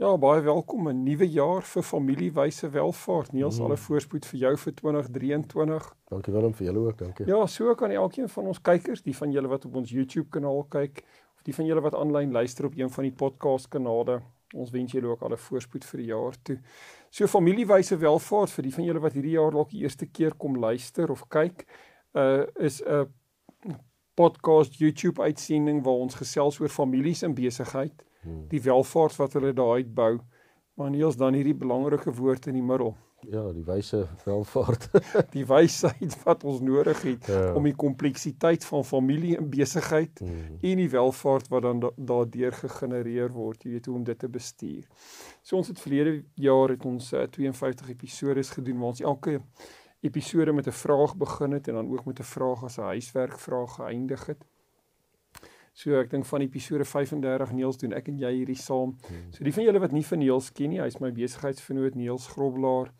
Ja, 0.00 0.18
baie 0.18 0.40
welkom 0.40 0.88
'n 0.88 1.02
nuwe 1.02 1.28
jaar 1.28 1.62
vir 1.62 1.82
familiewyse 1.82 2.70
welvaart. 2.70 3.32
Niels, 3.32 3.58
mm. 3.58 3.64
alle 3.64 3.76
voorspoed 3.76 4.26
vir 4.26 4.38
jou 4.40 4.56
vir 4.56 4.74
2023. 4.74 5.88
Dankie 6.08 6.32
Willem 6.32 6.54
vir 6.54 6.66
julle 6.66 6.86
ook, 6.86 6.98
dankie. 6.98 7.26
Ja, 7.26 7.46
so 7.46 7.74
kan 7.74 7.90
elkeen 7.90 8.28
van 8.28 8.46
ons 8.46 8.62
kykers, 8.62 9.02
die 9.02 9.16
van 9.16 9.30
julle 9.30 9.48
wat 9.48 9.64
op 9.64 9.76
ons 9.76 9.90
YouTube 9.90 10.28
kanaal 10.30 10.64
kyk 10.72 11.04
of 11.36 11.42
die 11.44 11.54
van 11.54 11.66
julle 11.66 11.84
wat 11.84 11.94
aanlyn 11.94 12.32
luister 12.32 12.64
op 12.64 12.78
een 12.80 12.90
van 12.90 13.04
die 13.04 13.12
podcast 13.12 13.68
kanale, 13.68 14.22
ons 14.54 14.70
wens 14.70 14.92
julle 14.92 15.12
ook 15.12 15.22
alle 15.22 15.36
voorspoed 15.36 15.84
vir 15.84 16.00
die 16.00 16.08
jaar 16.08 16.42
toe. 16.42 16.58
So 17.10 17.26
familiewyse 17.26 18.00
welvaart 18.00 18.56
vir 18.56 18.70
die 18.70 18.72
van 18.72 18.84
julle 18.84 19.04
wat 19.04 19.12
hierdie 19.12 19.36
jaar 19.36 19.52
dalk 19.52 19.68
die 19.68 19.84
eerste 19.84 20.06
keer 20.06 20.32
kom 20.34 20.56
luister 20.56 21.10
of 21.10 21.28
kyk, 21.28 21.66
uh 22.16 22.46
is 22.56 22.80
'n 22.80 23.04
podcast 24.14 24.80
YouTube 24.80 25.20
uitsending 25.20 25.84
waar 25.84 26.00
ons 26.08 26.14
gesels 26.14 26.60
oor 26.60 26.68
families 26.68 27.22
in 27.22 27.34
besigheid 27.34 27.92
Hmm. 27.92 28.09
Die 28.48 28.62
welvaart 28.62 29.16
wat 29.16 29.32
hulle 29.32 29.52
daar 29.52 29.80
uitbou. 29.80 30.18
Maar 30.74 30.90
Niels 30.90 31.16
dan 31.16 31.34
hierdie 31.34 31.54
belangrike 31.54 32.12
woord 32.12 32.46
in 32.46 32.54
die 32.54 32.64
middel. 32.64 32.96
Ja, 33.28 33.42
die 33.52 33.64
wyse 33.64 34.06
welvaart. 34.24 34.86
die 35.36 35.44
wysheid 35.46 36.14
wat 36.24 36.44
ons 36.44 36.62
nodig 36.64 37.02
het 37.02 37.26
ja. 37.28 37.50
om 37.54 37.66
die 37.68 37.76
kompleksiteit 37.76 38.64
van 38.64 38.84
familie 38.84 39.34
en 39.36 39.50
besigheid 39.52 40.22
hmm. 40.24 40.56
en 40.60 40.80
die 40.80 40.88
welvaart 40.90 41.50
wat 41.52 41.66
dan 41.66 41.82
daardeur 41.96 42.56
gegenereer 42.62 43.32
word, 43.34 43.64
jy 43.64 43.74
weet 43.74 43.90
hoe 43.90 43.98
om 43.98 44.06
dit 44.08 44.18
te 44.18 44.30
bestuur. 44.32 44.86
So 45.42 45.60
ons 45.60 45.68
het 45.68 45.82
verlede 45.82 46.22
jaar 46.40 46.72
het 46.72 46.86
ons 46.88 47.12
uh, 47.12 47.26
52 47.28 47.92
episode 47.92 48.46
gedoen 48.54 48.80
waar 48.80 48.94
ons 48.94 49.04
elke 49.04 49.36
episode 50.00 50.52
met 50.56 50.66
'n 50.66 50.80
vraag 50.80 51.16
begin 51.16 51.52
het 51.52 51.68
en 51.68 51.74
dan 51.74 51.92
ook 51.92 52.04
met 52.04 52.20
'n 52.20 52.32
vraag 52.36 52.64
as 52.64 52.78
'n 52.78 52.88
huiswerkvraag 52.96 53.74
geëindig 53.74 54.26
het. 54.26 54.44
So 55.80 55.96
ek 55.96 56.10
dink 56.12 56.26
van 56.28 56.42
episode 56.44 56.84
35 56.84 57.52
Neels 57.56 57.78
doen 57.80 57.94
ek 57.96 58.10
en 58.12 58.18
jy 58.20 58.30
hierdie 58.34 58.58
saam. 58.60 58.98
Hmm. 59.06 59.30
So 59.32 59.46
die 59.46 59.54
van 59.56 59.64
julle 59.64 59.80
wat 59.80 59.94
nie 59.96 60.04
van 60.04 60.20
Neels 60.20 60.50
ken 60.52 60.74
nie, 60.74 60.80
hy's 60.82 60.98
my 61.00 61.08
besigheidsvernoot 61.16 61.96
Neels 61.96 62.28
Groblaar. 62.34 62.92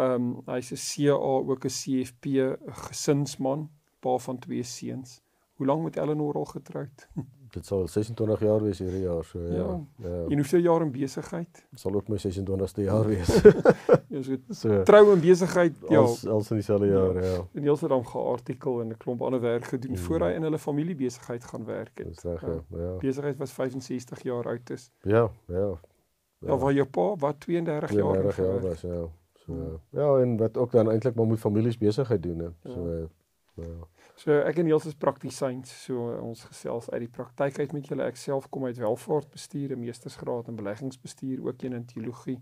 Ehm 0.00 0.14
um, 0.14 0.30
hy's 0.48 0.72
'n 0.72 0.80
CA 0.80 1.18
ook 1.52 1.66
'n 1.68 1.74
CFP 1.80 2.24
gesinsman, 2.88 3.68
pa 4.00 4.16
van 4.18 4.38
twee 4.38 4.62
seuns. 4.62 5.20
Hoe 5.56 5.66
lank 5.66 5.84
met 5.84 5.96
Eleanor 5.96 6.34
al 6.34 6.48
getroud? 6.56 7.08
dit 7.54 7.66
sal 7.66 7.88
26 7.88 8.40
jaar 8.40 8.62
wees 8.62 8.78
hierdie 8.82 9.02
jaar 9.04 9.24
so 9.24 9.40
ja. 9.40 9.54
Ja. 9.56 10.08
ja. 10.08 10.24
En 10.28 10.40
hoeveel 10.42 10.60
jaar 10.60 10.82
in 10.82 10.90
besigheid? 10.92 11.66
Sal 11.74 11.94
ook 11.94 12.08
my 12.08 12.18
26ste 12.18 12.84
jaar 12.84 13.06
wees. 13.06 13.32
ja, 14.12 14.22
so, 14.22 14.36
so 14.60 14.82
trou 14.82 15.12
en 15.12 15.20
besigheid 15.20 15.74
ja. 15.88 15.98
Als 15.98 16.26
als 16.26 16.50
in 16.50 16.56
dieselfde 16.56 16.86
jaar 16.86 17.14
ja. 17.14 17.30
ja. 17.30 17.46
En 17.52 17.62
hy 17.62 17.70
het 17.70 17.88
dan 17.88 18.06
geartikel 18.06 18.80
en 18.80 18.88
'n 18.88 18.96
klomp 18.96 19.22
ander 19.22 19.40
werk 19.40 19.64
gedoen 19.64 19.90
mm. 19.90 19.96
voor 20.06 20.20
hy 20.20 20.32
in 20.34 20.42
hulle 20.42 20.58
familie 20.58 20.94
besigheid 20.94 21.44
gaan 21.44 21.64
werk 21.64 21.98
het. 21.98 22.22
Reg, 22.22 22.40
ja. 22.40 22.78
ja. 22.78 22.96
Besigheid 22.98 23.36
was 23.36 23.52
65 23.52 24.22
jaar 24.22 24.46
oud 24.46 24.70
is. 24.70 24.90
Ja, 25.00 25.30
ja. 25.46 25.78
Ja, 26.38 26.50
ja 26.50 26.56
waar 26.56 26.72
jou 26.72 26.86
pa 26.86 27.16
wat 27.16 27.40
32, 27.40 27.88
32 27.88 28.36
jaar, 28.36 28.46
jaar 28.46 28.60
was 28.60 28.80
ja. 28.80 29.08
So 29.44 29.80
ja. 29.92 30.00
ja, 30.00 30.22
en 30.22 30.36
wat 30.36 30.56
ook 30.56 30.72
dan 30.72 30.90
eintlik 30.90 31.14
maar 31.14 31.26
moet 31.26 31.38
families 31.38 31.78
besigheid 31.78 32.22
doen 32.22 32.38
hè. 32.38 32.48
So 32.62 33.08
ja. 33.54 33.62
So 34.14 34.30
ek 34.46 34.60
en 34.62 34.68
Niels 34.68 34.84
is 34.86 34.94
praktisyns, 34.94 35.72
so 35.84 36.12
ons 36.22 36.44
gesels 36.46 36.86
uit 36.92 37.00
die 37.02 37.10
praktyk 37.10 37.56
uit 37.58 37.72
met 37.74 37.88
julle. 37.90 38.06
Ek 38.06 38.18
self 38.20 38.46
kom 38.54 38.66
uit 38.68 38.78
welvaartbestuur, 38.78 39.74
'n 39.74 39.80
meestersgraad 39.80 40.48
in 40.48 40.56
beleggingsbestuur, 40.60 41.42
ook 41.42 41.62
een 41.62 41.72
in 41.72 41.84
teologie. 41.84 42.38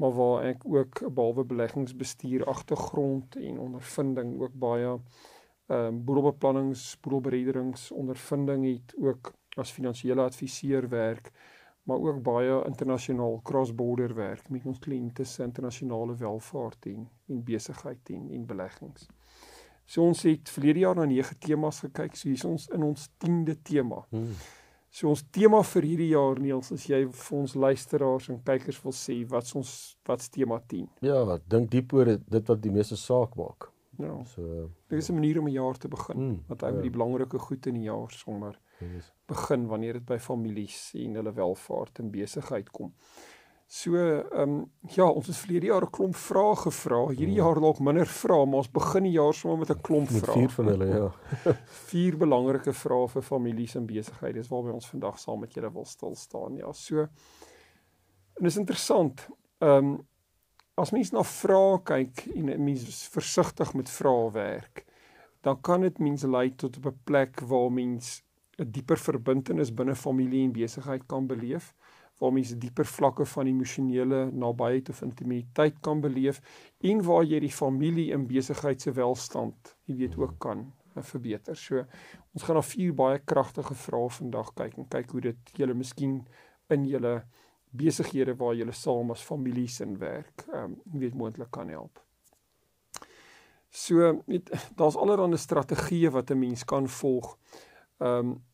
Maar 0.00 0.12
waar 0.12 0.44
ek 0.44 0.64
ook 0.64 1.02
behalwe 1.14 1.44
beleggingsbestuur 1.44 2.44
agtergrond 2.44 3.36
en 3.36 3.58
ondervinding 3.58 4.40
ook 4.40 4.54
baie 4.54 4.96
ehm 5.66 5.86
um, 5.86 6.04
boedelbeplannings, 6.04 7.00
boedelberederings 7.00 7.90
ondervinding 7.90 8.64
het 8.64 8.94
ook 8.96 9.32
as 9.56 9.72
finansiële 9.72 10.22
adviseur 10.22 10.88
werk, 10.88 11.30
maar 11.82 11.98
ook 11.98 12.22
baie 12.22 12.64
internasionaal 12.64 13.40
cross-border 13.42 14.14
werk 14.14 14.48
met 14.48 14.66
ons 14.66 14.78
kliënte 14.78 15.24
se 15.24 15.42
internasionale 15.42 16.16
welvaart 16.16 16.86
en 16.86 17.08
en 17.28 17.44
besigheid 17.44 18.10
en 18.10 18.30
en 18.30 18.46
beleggings. 18.46 19.08
So 19.86 20.02
ons 20.02 20.22
het 20.26 20.50
verlede 20.50 20.82
jaar 20.82 20.96
na 20.98 21.04
nege 21.06 21.38
temas 21.38 21.80
gekyk. 21.84 22.16
So 22.16 22.28
hier 22.28 22.38
is 22.38 22.44
ons 22.44 22.68
in 22.74 22.82
ons 22.82 23.08
10de 23.22 23.54
tema. 23.62 24.02
Hmm. 24.10 24.34
So 24.90 25.10
ons 25.12 25.22
tema 25.30 25.60
vir 25.74 25.84
hierdie 25.84 26.10
jaar 26.14 26.38
Niels, 26.40 26.70
as 26.72 26.86
jy 26.88 27.02
vir 27.12 27.38
ons 27.38 27.54
luisteraars 27.54 28.30
en 28.32 28.38
kykers 28.42 28.78
wil 28.82 28.94
sê 28.96 29.18
wat 29.28 29.50
ons 29.58 29.70
wat's 30.08 30.30
tema 30.32 30.56
10? 30.72 30.86
Ja, 31.04 31.20
wat 31.28 31.44
dink 31.52 31.70
diep 31.74 31.92
oor 31.92 32.14
dit 32.16 32.52
wat 32.52 32.62
die 32.62 32.72
meeste 32.72 32.96
saak 32.96 33.36
maak. 33.36 33.68
Ja. 34.00 34.14
So 34.32 34.70
dit 34.88 34.98
is 34.98 35.10
'n 35.10 35.14
manier 35.14 35.38
om 35.38 35.48
'n 35.48 35.52
jaar 35.52 35.76
te 35.78 35.88
begin. 35.88 36.16
Hmm, 36.16 36.44
wat 36.48 36.60
hy 36.60 36.66
met 36.66 36.84
ja. 36.84 36.88
die 36.88 36.96
belangrike 36.98 37.38
goed 37.38 37.66
in 37.66 37.74
die 37.74 37.88
jaar 37.88 38.10
sommer 38.10 38.58
yes. 38.80 39.12
begin 39.26 39.66
wanneer 39.66 39.92
dit 39.92 40.06
by 40.06 40.18
families 40.18 40.92
en 40.94 41.14
hulle 41.14 41.32
welvaart 41.32 41.98
en 41.98 42.10
besigheid 42.10 42.70
kom. 42.70 42.92
So 43.66 43.96
ehm 43.98 44.40
um, 44.40 44.70
ja, 44.94 45.08
ons 45.10 45.26
het 45.26 45.36
verlede 45.36 45.66
jaar 45.66 45.82
'n 45.82 45.90
klomp 45.90 46.14
vrae 46.14 46.56
gevra. 46.56 47.06
Hierdie 47.08 47.34
ja. 47.34 47.44
jaar 47.44 47.60
dalk 47.60 47.78
minder 47.78 48.06
vrae, 48.06 48.46
maar 48.46 48.62
ons 48.62 48.70
begin 48.70 49.02
die 49.02 49.12
jaar 49.12 49.34
sommer 49.34 49.58
met 49.58 49.70
'n 49.70 49.80
klomp 49.80 50.08
vrae. 50.08 50.34
Vier 50.34 50.50
van 50.50 50.66
hulle, 50.66 50.86
ja. 50.86 51.10
vier 51.90 52.16
belangrike 52.16 52.72
vrae 52.72 53.08
vir 53.08 53.22
families 53.22 53.74
en 53.74 53.86
besigheid. 53.86 54.34
Dis 54.34 54.48
waarby 54.48 54.70
ons 54.70 54.86
vandag 54.88 55.18
saam 55.18 55.40
met 55.40 55.54
julle 55.54 55.72
wil 55.72 55.84
stil 55.84 56.14
staan. 56.14 56.56
Ja, 56.56 56.72
so 56.72 57.08
en 58.36 58.44
is 58.44 58.56
interessant. 58.56 59.28
Ehm 59.58 59.84
um, 59.84 60.06
as 60.74 60.90
mens 60.90 61.10
na 61.10 61.22
vrae 61.24 61.82
kyk 61.82 62.26
en 62.36 62.64
mens 62.64 63.08
versigtig 63.08 63.74
met 63.74 63.90
vrae 63.90 64.30
werk, 64.30 64.84
dan 65.40 65.60
kan 65.60 65.80
dit 65.80 65.98
mense 65.98 66.28
lei 66.28 66.54
tot 66.54 66.76
op 66.76 66.86
'n 66.86 67.00
plek 67.04 67.40
waar 67.40 67.72
mens 67.72 68.22
'n 68.58 68.70
dieper 68.70 68.98
verbintenis 68.98 69.74
binne 69.74 69.94
familie 69.94 70.44
en 70.44 70.52
besigheid 70.52 71.06
kan 71.06 71.26
beleef 71.26 71.74
waar 72.18 72.32
mense 72.32 72.56
dieper 72.58 72.88
vlakke 72.88 73.26
van 73.28 73.46
emosionele 73.50 74.30
nabyheid 74.32 74.88
of 74.88 75.02
intimiteit 75.02 75.80
kan 75.84 76.00
beleef 76.00 76.40
en 76.80 77.02
waar 77.04 77.24
jy 77.24 77.40
die 77.44 77.52
familie 77.52 78.12
en 78.16 78.26
besigheid 78.26 78.80
se 78.80 78.92
welstand, 78.96 79.76
jy 79.84 79.96
weet 80.00 80.16
ook 80.16 80.38
kan 80.40 80.64
uh, 80.94 81.02
verbeter. 81.02 81.56
So 81.56 81.84
ons 82.32 82.46
gaan 82.46 82.56
na 82.56 82.64
vier 82.64 82.94
baie 82.96 83.20
kragtige 83.24 83.76
vrae 83.86 84.08
vandag 84.20 84.54
kyk 84.56 84.78
en 84.80 84.88
kyk 84.96 85.12
hoe 85.12 85.26
dit 85.28 85.54
julle 85.60 85.76
miskien 85.76 86.22
in 86.72 86.88
julle 86.88 87.20
besighede 87.76 88.36
waar 88.40 88.56
julle 88.56 88.72
saam 88.72 89.12
as 89.12 89.24
families 89.24 89.80
in 89.84 89.98
werk, 90.00 90.46
ehm 90.48 90.72
um, 90.72 90.76
jy 90.92 91.06
weet 91.06 91.14
moontlik 91.20 91.52
kan 91.52 91.68
help. 91.68 92.00
So 93.70 94.22
daar's 94.78 94.96
allerlei 94.96 95.36
strategieë 95.36 96.10
wat 96.10 96.30
'n 96.30 96.38
mens 96.38 96.64
kan 96.64 96.88
volg. 96.88 97.36
Ehm 98.00 98.18
um, 98.18 98.44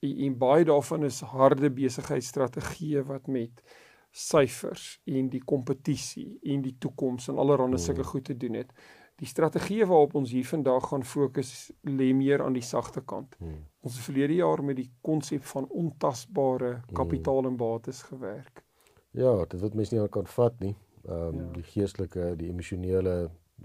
en, 0.00 0.38
baie 0.38 0.64
daarvan 0.64 1.04
is 1.04 1.20
harde 1.20 1.70
besigheidsstrategieë 1.70 3.04
wat 3.08 3.28
met 3.28 3.62
syfers 4.10 5.00
en 5.06 5.28
die 5.30 5.42
kompetisie 5.44 6.38
en 6.42 6.64
die 6.64 6.74
toekoms 6.82 7.28
en 7.30 7.38
allerlei 7.38 7.76
mm. 7.76 7.84
sulke 7.84 8.04
goed 8.04 8.24
te 8.24 8.36
doen 8.36 8.58
het. 8.58 8.72
Die 9.20 9.28
strategie 9.28 9.84
waarop 9.84 10.14
ons 10.16 10.30
hier 10.32 10.46
vandag 10.48 10.88
gaan 10.88 11.04
fokus 11.04 11.70
lê 11.84 12.08
meer 12.16 12.42
aan 12.42 12.56
die 12.56 12.64
sagte 12.64 13.02
kant. 13.04 13.36
Hmm. 13.38 13.66
Ons 13.84 13.98
het 13.98 14.06
verlede 14.06 14.38
jaar 14.38 14.62
met 14.64 14.78
die 14.78 14.88
konsep 15.04 15.44
van 15.44 15.66
ontasbare 15.68 16.70
hmm. 16.70 16.94
kapitaal 16.96 17.44
en 17.50 17.58
bates 17.60 18.00
gewerk. 18.08 18.64
Ja, 19.12 19.34
dit 19.44 19.60
wat 19.60 19.76
mense 19.76 19.96
nie 19.96 20.08
kan 20.08 20.26
vat 20.26 20.56
nie. 20.64 20.72
Ehm 21.04 21.36
um, 21.36 21.36
ja. 21.40 21.50
die 21.58 21.66
geestelike, 21.68 22.32
die 22.40 22.48
emosionele, 22.48 23.14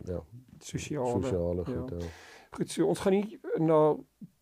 ja, 0.04 0.20
sosiale, 0.60 1.22
sosiale 1.22 1.66
goed. 1.66 1.96
Ja. 1.96 2.04
Ja. 2.04 2.14
Goed, 2.56 2.72
so 2.72 2.88
ons 2.88 3.02
gaan 3.04 3.18
nie 3.18 3.40
na 3.60 3.80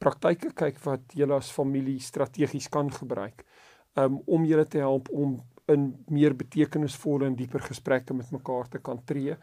praktyke 0.04 0.52
kyk 0.54 0.78
wat 0.86 1.16
julle 1.18 1.38
as 1.40 1.50
familie 1.54 1.98
strategies 2.04 2.68
kan 2.70 2.92
gebruik 2.94 3.42
um, 3.98 4.20
om 4.28 4.46
julle 4.46 4.66
te 4.70 4.84
help 4.84 5.10
om 5.10 5.40
in 5.72 5.88
meer 6.12 6.36
betekenisvolle 6.38 7.26
en 7.26 7.38
dieper 7.40 7.64
gesprekke 7.64 8.14
met 8.14 8.30
mekaar 8.36 8.68
te 8.70 8.82
kan 8.84 9.00
tree. 9.08 9.38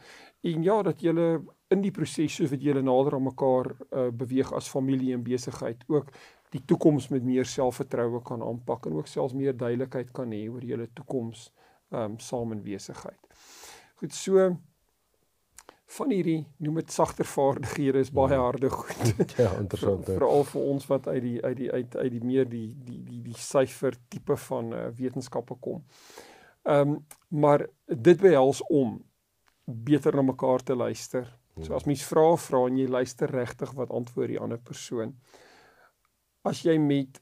En 0.45 0.63
ja, 0.63 0.77
dat 0.87 1.01
julle 1.03 1.41
in 1.73 1.83
die 1.83 1.93
proses 1.97 2.37
soos 2.37 2.53
wat 2.53 2.63
julle 2.63 2.83
nader 2.85 3.17
aan 3.17 3.27
mekaar 3.27 3.73
uh, 3.73 4.09
beweeg 4.13 4.53
as 4.55 4.69
familie 4.71 5.15
en 5.17 5.25
besigheid 5.25 5.83
ook 5.89 6.13
die 6.55 6.63
toekoms 6.67 7.09
met 7.15 7.25
meer 7.27 7.49
selfvertroue 7.49 8.23
kan 8.27 8.43
aanpak 8.43 8.87
en 8.87 8.99
ook 9.01 9.11
selfs 9.11 9.35
meer 9.39 9.57
duidelikheid 9.57 10.11
kan 10.15 10.31
hê 10.35 10.45
oor 10.51 10.67
julle 10.67 10.91
toekoms 10.95 11.49
um, 11.91 12.19
saam 12.19 12.53
in 12.55 12.63
besigheid. 12.63 13.41
Goed, 14.03 14.15
so 14.15 14.51
van 15.91 16.13
hierdie 16.15 16.41
noem 16.63 16.79
dit 16.81 16.93
sagter 16.95 17.27
vaardighede 17.27 18.03
is 18.05 18.13
baie 18.15 18.37
ja. 18.37 18.43
harde 18.45 18.71
goed. 18.71 19.35
ja, 19.43 19.51
interessant. 19.59 20.07
Veral 20.07 20.45
vir 20.53 20.69
ons 20.75 20.87
wat 20.91 21.09
uit 21.11 21.23
die 21.25 21.37
uit 21.43 21.57
die 21.59 21.71
uit 21.71 21.97
uit 21.97 22.11
die 22.15 22.25
meer 22.25 22.49
die 22.49 22.69
die 22.87 23.01
die 23.09 23.23
die 23.27 23.39
syfer 23.39 23.97
tipe 24.13 24.37
van 24.47 24.73
uh, 24.77 24.87
wetenskappe 24.99 25.59
kom. 25.61 25.83
Ehm 26.69 26.95
um, 26.95 26.99
maar 27.29 27.67
dit 27.87 28.21
behels 28.21 28.63
om 28.69 28.99
beter 29.65 30.17
na 30.17 30.23
mekaar 30.23 30.63
te 30.63 30.75
luister. 30.75 31.27
So 31.63 31.75
as 31.75 31.87
mens 31.87 32.03
vra 32.07 32.25
vra 32.37 32.65
en 32.69 32.79
jy 32.79 32.87
luister 32.89 33.31
regtig 33.31 33.73
wat 33.79 33.91
antwoord 33.95 34.33
die 34.33 34.41
ander 34.41 34.59
persoon. 34.59 35.15
As 36.47 36.63
jy 36.65 36.79
met 36.81 37.21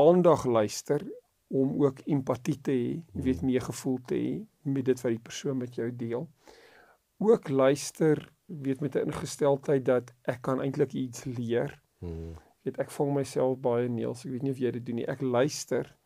aandag 0.00 0.44
luister 0.44 1.02
om 1.48 1.76
ook 1.82 2.04
empatie 2.06 2.58
te 2.62 2.74
hê, 2.74 2.92
jy 3.14 3.24
weet 3.28 3.42
meegevoel 3.46 3.98
te 4.06 4.18
hê 4.18 4.30
met 4.66 4.86
dit 4.86 5.02
wat 5.02 5.14
die 5.14 5.24
persoon 5.28 5.58
met 5.58 5.76
jou 5.78 5.88
deel. 5.94 6.28
Ook 7.18 7.48
luister 7.48 8.32
weet 8.46 8.80
met 8.80 8.94
'n 8.94 9.08
ingesteldheid 9.08 9.84
dat 9.84 10.12
ek 10.22 10.42
kan 10.42 10.60
eintlik 10.60 10.92
iets 10.92 11.24
leer. 11.24 11.80
Hmm. 11.98 12.34
Weet 12.62 12.78
ek 12.78 12.90
vang 12.90 13.14
myself 13.14 13.58
baie 13.58 13.88
neels. 13.88 14.24
Ek 14.24 14.30
weet 14.30 14.42
nie 14.42 14.50
of 14.50 14.58
jy 14.58 14.70
dit 14.70 14.86
doen 14.86 14.94
nie. 14.94 15.06
Ek 15.06 15.20
luister 15.20 15.96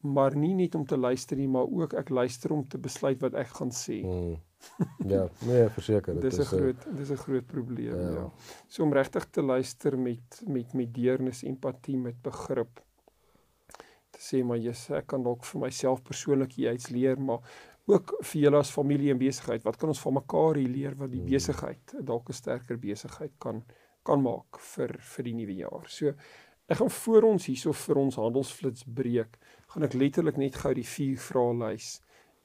maar 0.00 0.36
nie 0.36 0.54
net 0.54 0.74
om 0.74 0.84
te 0.86 0.96
luister 0.96 1.36
nie, 1.36 1.48
maar 1.48 1.68
ook 1.68 1.92
ek 1.92 2.08
luister 2.08 2.52
om 2.52 2.62
te 2.68 2.78
besluit 2.78 3.20
wat 3.20 3.34
ek 3.36 3.52
gaan 3.58 3.72
sê. 3.74 4.00
Hmm. 4.04 4.38
Ja, 5.08 5.22
nee, 5.48 5.68
verseker, 5.72 6.14
dit 6.20 6.32
is 6.32 6.38
'n 6.38 6.48
groot 6.48 6.86
dis 6.96 7.10
'n 7.10 7.16
groot 7.16 7.46
probleem, 7.46 7.96
ja. 7.96 8.10
ja. 8.10 8.30
So 8.68 8.82
om 8.82 8.92
regtig 8.92 9.26
te 9.30 9.42
luister 9.42 9.98
met 9.98 10.42
met 10.46 10.72
met 10.72 10.94
deernis, 10.94 11.42
empatie, 11.42 11.96
met 11.96 12.22
begrip. 12.22 12.84
Te 14.10 14.20
sê 14.20 14.44
maar 14.44 14.58
jy's 14.58 14.90
ek 14.90 15.06
kan 15.06 15.22
dalk 15.22 15.44
vir 15.44 15.60
myself 15.60 16.02
persoonlik 16.02 16.56
iets 16.56 16.88
leer, 16.88 17.20
maar 17.20 17.40
ook 17.90 18.16
vir 18.22 18.40
julle 18.42 18.58
as 18.58 18.70
familie 18.70 19.10
en 19.12 19.18
besigheid. 19.18 19.64
Wat 19.64 19.76
kan 19.76 19.88
ons 19.88 20.00
van 20.00 20.14
mekaar 20.14 20.58
hier 20.60 20.68
leer 20.68 20.96
wat 20.96 21.10
die 21.10 21.20
hmm. 21.20 21.30
besigheid 21.30 21.94
dalk 22.00 22.28
'n 22.28 22.38
sterker 22.42 22.78
besigheid 22.78 23.32
kan 23.38 23.64
kan 24.02 24.22
maak 24.22 24.60
vir 24.74 24.94
vir 24.98 25.24
die 25.24 25.34
nuwe 25.34 25.56
jaar. 25.60 25.88
So 25.88 26.14
ek 26.70 26.78
gaan 26.78 26.92
voor 26.94 27.26
ons 27.32 27.48
hierso 27.50 27.72
vir 27.72 27.98
ons 28.00 28.16
handelsflits 28.20 28.86
breek, 28.86 29.36
gaan 29.72 29.86
ek 29.86 29.96
letterlik 29.98 30.38
net 30.40 30.56
gou 30.62 30.72
die 30.74 30.86
vier 30.86 31.18
vrae 31.18 31.54
lys 31.58 32.00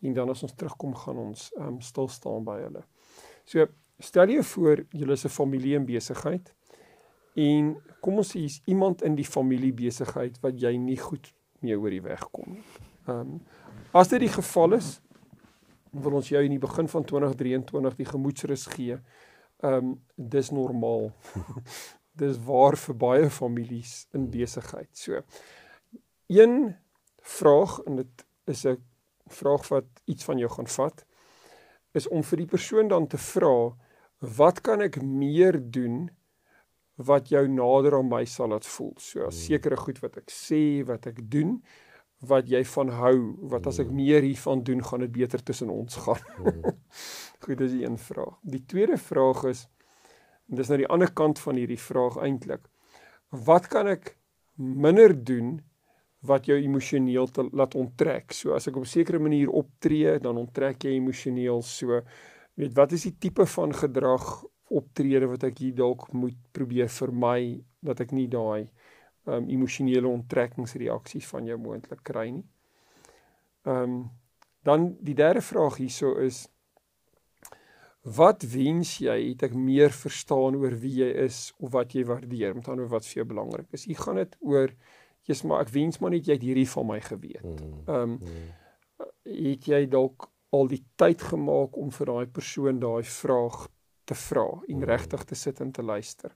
en 0.06 0.13
dan 0.13 0.30
as 0.30 0.44
ons 0.44 0.53
terugkom 0.53 0.95
gaan 0.95 1.21
ons 1.30 1.47
um, 1.57 1.80
stil 1.81 2.09
staan 2.12 2.45
by 2.45 2.59
hulle. 2.63 2.83
So 3.45 3.65
stel 4.03 4.33
jou 4.33 4.44
voor 4.44 4.83
julle 4.92 5.13
is 5.13 5.25
'n 5.25 5.30
familie 5.30 5.75
en 5.75 5.86
besigheid 5.86 6.53
en 7.36 7.75
kom 8.01 8.18
ons 8.18 8.36
sê 8.36 8.39
hier's 8.39 8.62
iemand 8.65 9.01
in 9.01 9.15
die 9.15 9.27
familie 9.27 9.74
besigheid 9.74 10.38
wat 10.42 10.59
jy 10.62 10.75
nie 10.77 10.97
goed 10.97 11.33
mee 11.62 11.77
oor 11.80 11.89
die 11.89 12.03
weg 12.03 12.27
kom 12.31 12.57
nie. 12.57 12.65
Ehm 13.07 13.19
um, 13.19 13.42
as 13.94 14.09
dit 14.09 14.19
die 14.19 14.33
geval 14.33 14.74
is, 14.74 15.00
wil 16.03 16.18
ons 16.19 16.30
jou 16.30 16.42
in 16.44 16.56
die 16.56 16.62
begin 16.62 16.88
van 16.92 17.06
2023 17.07 18.00
die 18.00 18.09
gemoedsrus 18.09 18.65
gee. 18.75 19.00
Ehm 19.63 19.92
um, 19.92 19.94
dis 20.15 20.51
normaal. 20.51 21.12
dis 22.21 22.39
waar 22.47 22.77
vir 22.80 22.95
baie 22.95 23.30
families 23.30 24.06
in 24.15 24.30
besigheid. 24.31 24.92
So 24.97 25.21
een 26.31 26.75
vraag 27.21 27.80
en 27.86 27.95
dit 27.95 28.25
is 28.45 28.65
'n 28.65 28.77
vraag 29.27 29.68
wat 29.68 29.86
iets 30.06 30.24
van 30.24 30.38
jou 30.38 30.50
gaan 30.50 30.68
vat 30.68 31.06
is 31.92 32.07
om 32.07 32.24
vir 32.24 32.38
die 32.38 32.51
persoon 32.51 32.88
dan 32.88 33.07
te 33.07 33.18
vra 33.18 33.75
wat 34.19 34.62
kan 34.62 34.81
ek 34.81 35.01
meer 35.01 35.57
doen 35.71 36.09
wat 36.95 37.30
jou 37.30 37.47
nader 37.47 37.97
aan 37.97 38.07
my 38.07 38.25
sal 38.25 38.47
laat 38.47 38.65
voel. 38.65 38.94
So 38.97 39.19
hmm. 39.19 39.31
sekere 39.31 39.77
goed 39.77 40.00
wat 40.00 40.18
ek 40.18 40.31
sê, 40.31 40.83
wat 40.88 41.06
ek 41.06 41.19
doen 41.31 41.63
wat 42.24 42.50
jy 42.50 42.64
van 42.66 42.90
hou, 42.96 43.18
wat 43.52 43.68
as 43.68 43.80
ek 43.84 43.90
hmm. 43.90 44.00
meer 44.00 44.26
hiervan 44.26 44.64
doen, 44.64 44.84
gaan 44.84 45.04
dit 45.06 45.12
beter 45.12 45.44
tussen 45.44 45.70
ons 45.70 45.98
gaan. 46.06 46.22
Hmm. 46.38 46.76
Goed, 47.44 47.58
dis 47.60 47.76
die 47.76 47.86
een 47.86 47.98
vraag. 48.02 48.38
Die 48.42 48.64
tweede 48.66 48.98
vraag 48.98 49.44
is 49.52 49.66
en 50.50 50.60
dis 50.60 50.70
nou 50.70 50.78
die 50.78 50.90
ander 50.94 51.12
kant 51.14 51.42
van 51.42 51.58
hierdie 51.58 51.82
vraag 51.82 52.20
eintlik. 52.22 52.68
Wat 53.46 53.68
kan 53.72 53.90
ek 53.90 54.14
minder 54.56 55.14
doen 55.14 55.58
wat 56.26 56.46
jou 56.50 56.58
emosioneel 56.58 57.30
te 57.34 57.48
laat 57.52 57.76
onttrek? 57.78 58.34
So 58.34 58.54
as 58.54 58.70
ek 58.70 58.78
op 58.78 58.86
'n 58.86 58.94
sekere 58.94 59.20
manier 59.20 59.50
optree, 59.50 60.20
dan 60.20 60.38
onttrek 60.38 60.84
jy 60.86 60.96
emosioneel. 60.98 61.62
So 61.62 62.02
weet 62.56 62.74
wat 62.74 62.92
is 62.92 63.04
die 63.04 63.18
tipe 63.20 63.46
van 63.46 63.74
gedrag 63.74 64.46
optrede 64.70 65.28
wat 65.28 65.44
ek 65.44 65.60
hier 65.62 65.76
dalk 65.76 66.12
moet 66.14 66.38
probeer 66.52 66.90
vermy 66.90 67.64
dat 67.82 68.00
ek 68.02 68.12
nie 68.12 68.28
daai 68.28 68.70
um 69.25 69.48
emosionele 69.50 70.07
onttrekkingsreaksies 70.07 71.27
van 71.31 71.48
jou 71.50 71.57
moontlik 71.62 72.04
kry 72.06 72.30
nie. 72.30 72.45
Um 73.63 74.06
dan 74.66 74.95
die 75.06 75.13
derde 75.13 75.44
vraag 75.45 75.77
hierso 75.77 76.16
is 76.18 76.48
wat 78.18 78.44
wens 78.50 78.95
jy 79.01 79.16
het 79.31 79.44
ek 79.48 79.54
meer 79.57 79.94
verstaan 79.94 80.57
oor 80.57 80.74
wie 80.81 80.94
jy 81.04 81.10
is 81.25 81.54
of 81.57 81.74
wat 81.74 81.94
jy 81.94 82.06
waardeer 82.06 82.54
met 82.57 82.69
ander 82.69 82.89
wat 82.89 83.06
vir 83.06 83.22
jou 83.22 83.27
belangrik 83.33 83.74
is. 83.74 83.86
Hier 83.89 84.01
gaan 84.01 84.22
dit 84.22 84.38
oor 84.42 84.74
jy's 85.25 85.42
maar 85.45 85.66
ek 85.66 85.74
wens 85.74 86.01
maar 86.01 86.13
net 86.13 86.30
jy 86.30 86.38
het 86.38 86.45
hierdie 86.45 86.69
van 86.69 86.89
my 86.94 87.00
geweet. 87.01 87.66
Um 87.89 88.19
het 89.25 89.66
jy 89.68 89.86
dalk 89.89 90.30
al 90.54 90.69
die 90.71 90.83
tyd 91.01 91.24
gemaak 91.33 91.78
om 91.81 91.89
vir 91.92 92.12
daai 92.12 92.28
persoon 92.31 92.80
daai 92.80 93.04
vraag 93.04 93.66
te 94.06 94.16
vra 94.16 94.45
en 94.68 94.78
mm. 94.78 94.86
regtig 94.88 95.25
te 95.25 95.36
sit 95.36 95.62
en 95.62 95.71
te 95.74 95.83
luister. 95.83 96.31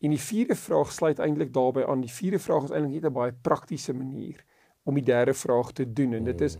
En 0.00 0.10
die 0.14 0.20
vierde 0.20 0.54
vraag 0.54 0.92
sluit 0.92 1.18
eintlik 1.18 1.52
daarbey 1.52 1.86
aan. 1.86 2.00
Die 2.00 2.12
vierde 2.12 2.38
vraag 2.38 2.68
is 2.68 2.70
eintlik 2.70 3.02
net 3.02 3.10
'n 3.10 3.14
baie 3.14 3.32
praktiese 3.32 3.92
manier 3.92 4.44
om 4.84 4.94
die 4.94 5.04
derde 5.04 5.34
vraag 5.34 5.72
te 5.72 5.92
doen 5.92 6.12
en 6.12 6.24
dit 6.24 6.40
is 6.40 6.58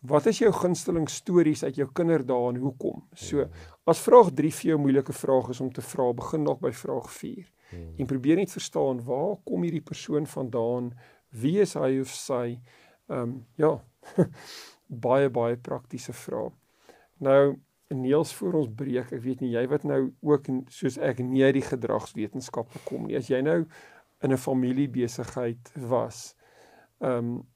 wat 0.00 0.26
is 0.26 0.38
jou 0.38 0.52
gunsteling 0.52 1.08
stories 1.10 1.64
uit 1.64 1.76
jou 1.76 1.88
kinderdae 1.92 2.52
en 2.52 2.56
hoekom? 2.56 3.02
So 3.14 3.48
as 3.84 3.98
vraag 3.98 4.30
3 4.30 4.52
vir 4.52 4.70
jou 4.70 4.78
moeilike 4.78 5.12
vraag 5.12 5.48
is 5.50 5.60
om 5.60 5.72
te 5.72 5.82
vra, 5.82 6.12
begin 6.12 6.42
nog 6.42 6.60
by 6.60 6.70
vraag 6.70 7.10
4. 7.12 7.50
En 7.98 8.06
probeer 8.06 8.36
net 8.36 8.52
verstaan 8.52 9.02
waar 9.04 9.36
kom 9.44 9.62
hierdie 9.62 9.82
persoon 9.82 10.26
vandaan? 10.26 10.92
Wie 11.30 11.58
is 11.60 11.74
hy 11.74 11.98
of 12.00 12.08
sy? 12.14 12.60
Ehm 13.08 13.20
um, 13.20 13.46
ja. 13.56 13.74
baie 15.06 15.28
baie 15.28 15.56
praktiese 15.56 16.12
vrae. 16.12 16.50
Nou 17.20 17.58
Niels 17.88 18.34
voor 18.36 18.52
ons 18.52 18.72
breek, 18.76 19.12
ek 19.16 19.22
weet 19.24 19.40
nie 19.40 19.54
jy 19.54 19.62
wat 19.70 19.84
nou 19.88 20.10
ook 20.20 20.50
soos 20.68 20.98
ek 21.00 21.22
nie 21.24 21.40
uit 21.46 21.54
die 21.56 21.64
gedragswetenskappe 21.64 22.82
kom 22.84 23.06
nie. 23.06 23.16
As 23.16 23.30
jy 23.32 23.40
nou 23.40 23.62
in 24.20 24.32
'n 24.32 24.36
familiebesigheid 24.36 25.72
was, 25.88 26.34
ehm 27.00 27.30
um, 27.32 27.46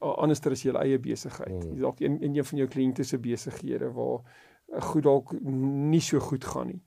anderster 0.00 0.52
as 0.52 0.62
jy 0.64 0.72
eie 0.72 0.98
besigheid. 0.98 1.62
Hmm. 1.62 1.74
Jy 1.74 1.80
dalk 1.80 2.00
in, 2.00 2.20
in 2.20 2.36
een 2.36 2.44
van 2.44 2.58
jou 2.58 2.68
kliënte 2.68 3.04
se 3.04 3.18
besighede 3.18 3.90
waar 3.92 4.22
eh, 4.72 4.82
goed 4.82 5.04
dalk 5.04 5.34
nie 5.42 6.00
so 6.00 6.18
goed 6.20 6.44
gaan 6.44 6.72
nie. 6.72 6.82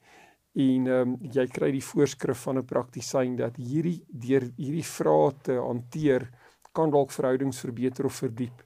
En 0.54 0.88
ehm 0.88 1.14
um, 1.14 1.18
jy 1.22 1.46
kry 1.48 1.72
die 1.72 1.84
voorskrif 1.84 2.42
van 2.48 2.58
'n 2.58 2.66
praktisyn 2.66 3.36
dat 3.36 3.56
hierdie 3.56 4.04
deur 4.08 4.50
hierdie 4.58 4.86
vrae 4.86 5.32
te 5.42 5.54
hanteer 5.54 6.30
kan 6.74 6.90
dalk 6.90 7.12
verhoudings 7.12 7.60
verbeter 7.60 8.06
of 8.06 8.14
verdiep 8.14 8.66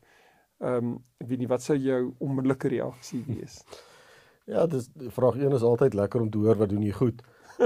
ehm 0.62 0.86
um, 0.86 0.94
ek 1.22 1.28
weet 1.28 1.40
nie 1.40 1.52
wat 1.52 1.64
sou 1.64 1.78
jou 1.78 2.14
onmiddellike 2.20 2.68
reaksie 2.68 3.24
wees. 3.32 3.64
Ja, 4.46 4.66
dis 4.68 4.90
vraag 5.16 5.36
1 5.40 5.56
is 5.56 5.64
altyd 5.64 5.94
lekker 5.94 6.22
om 6.22 6.30
te 6.30 6.38
hoor 6.38 6.60
wat 6.60 6.70
doen 6.70 6.84
jy 6.84 6.92
goed. 6.92 7.22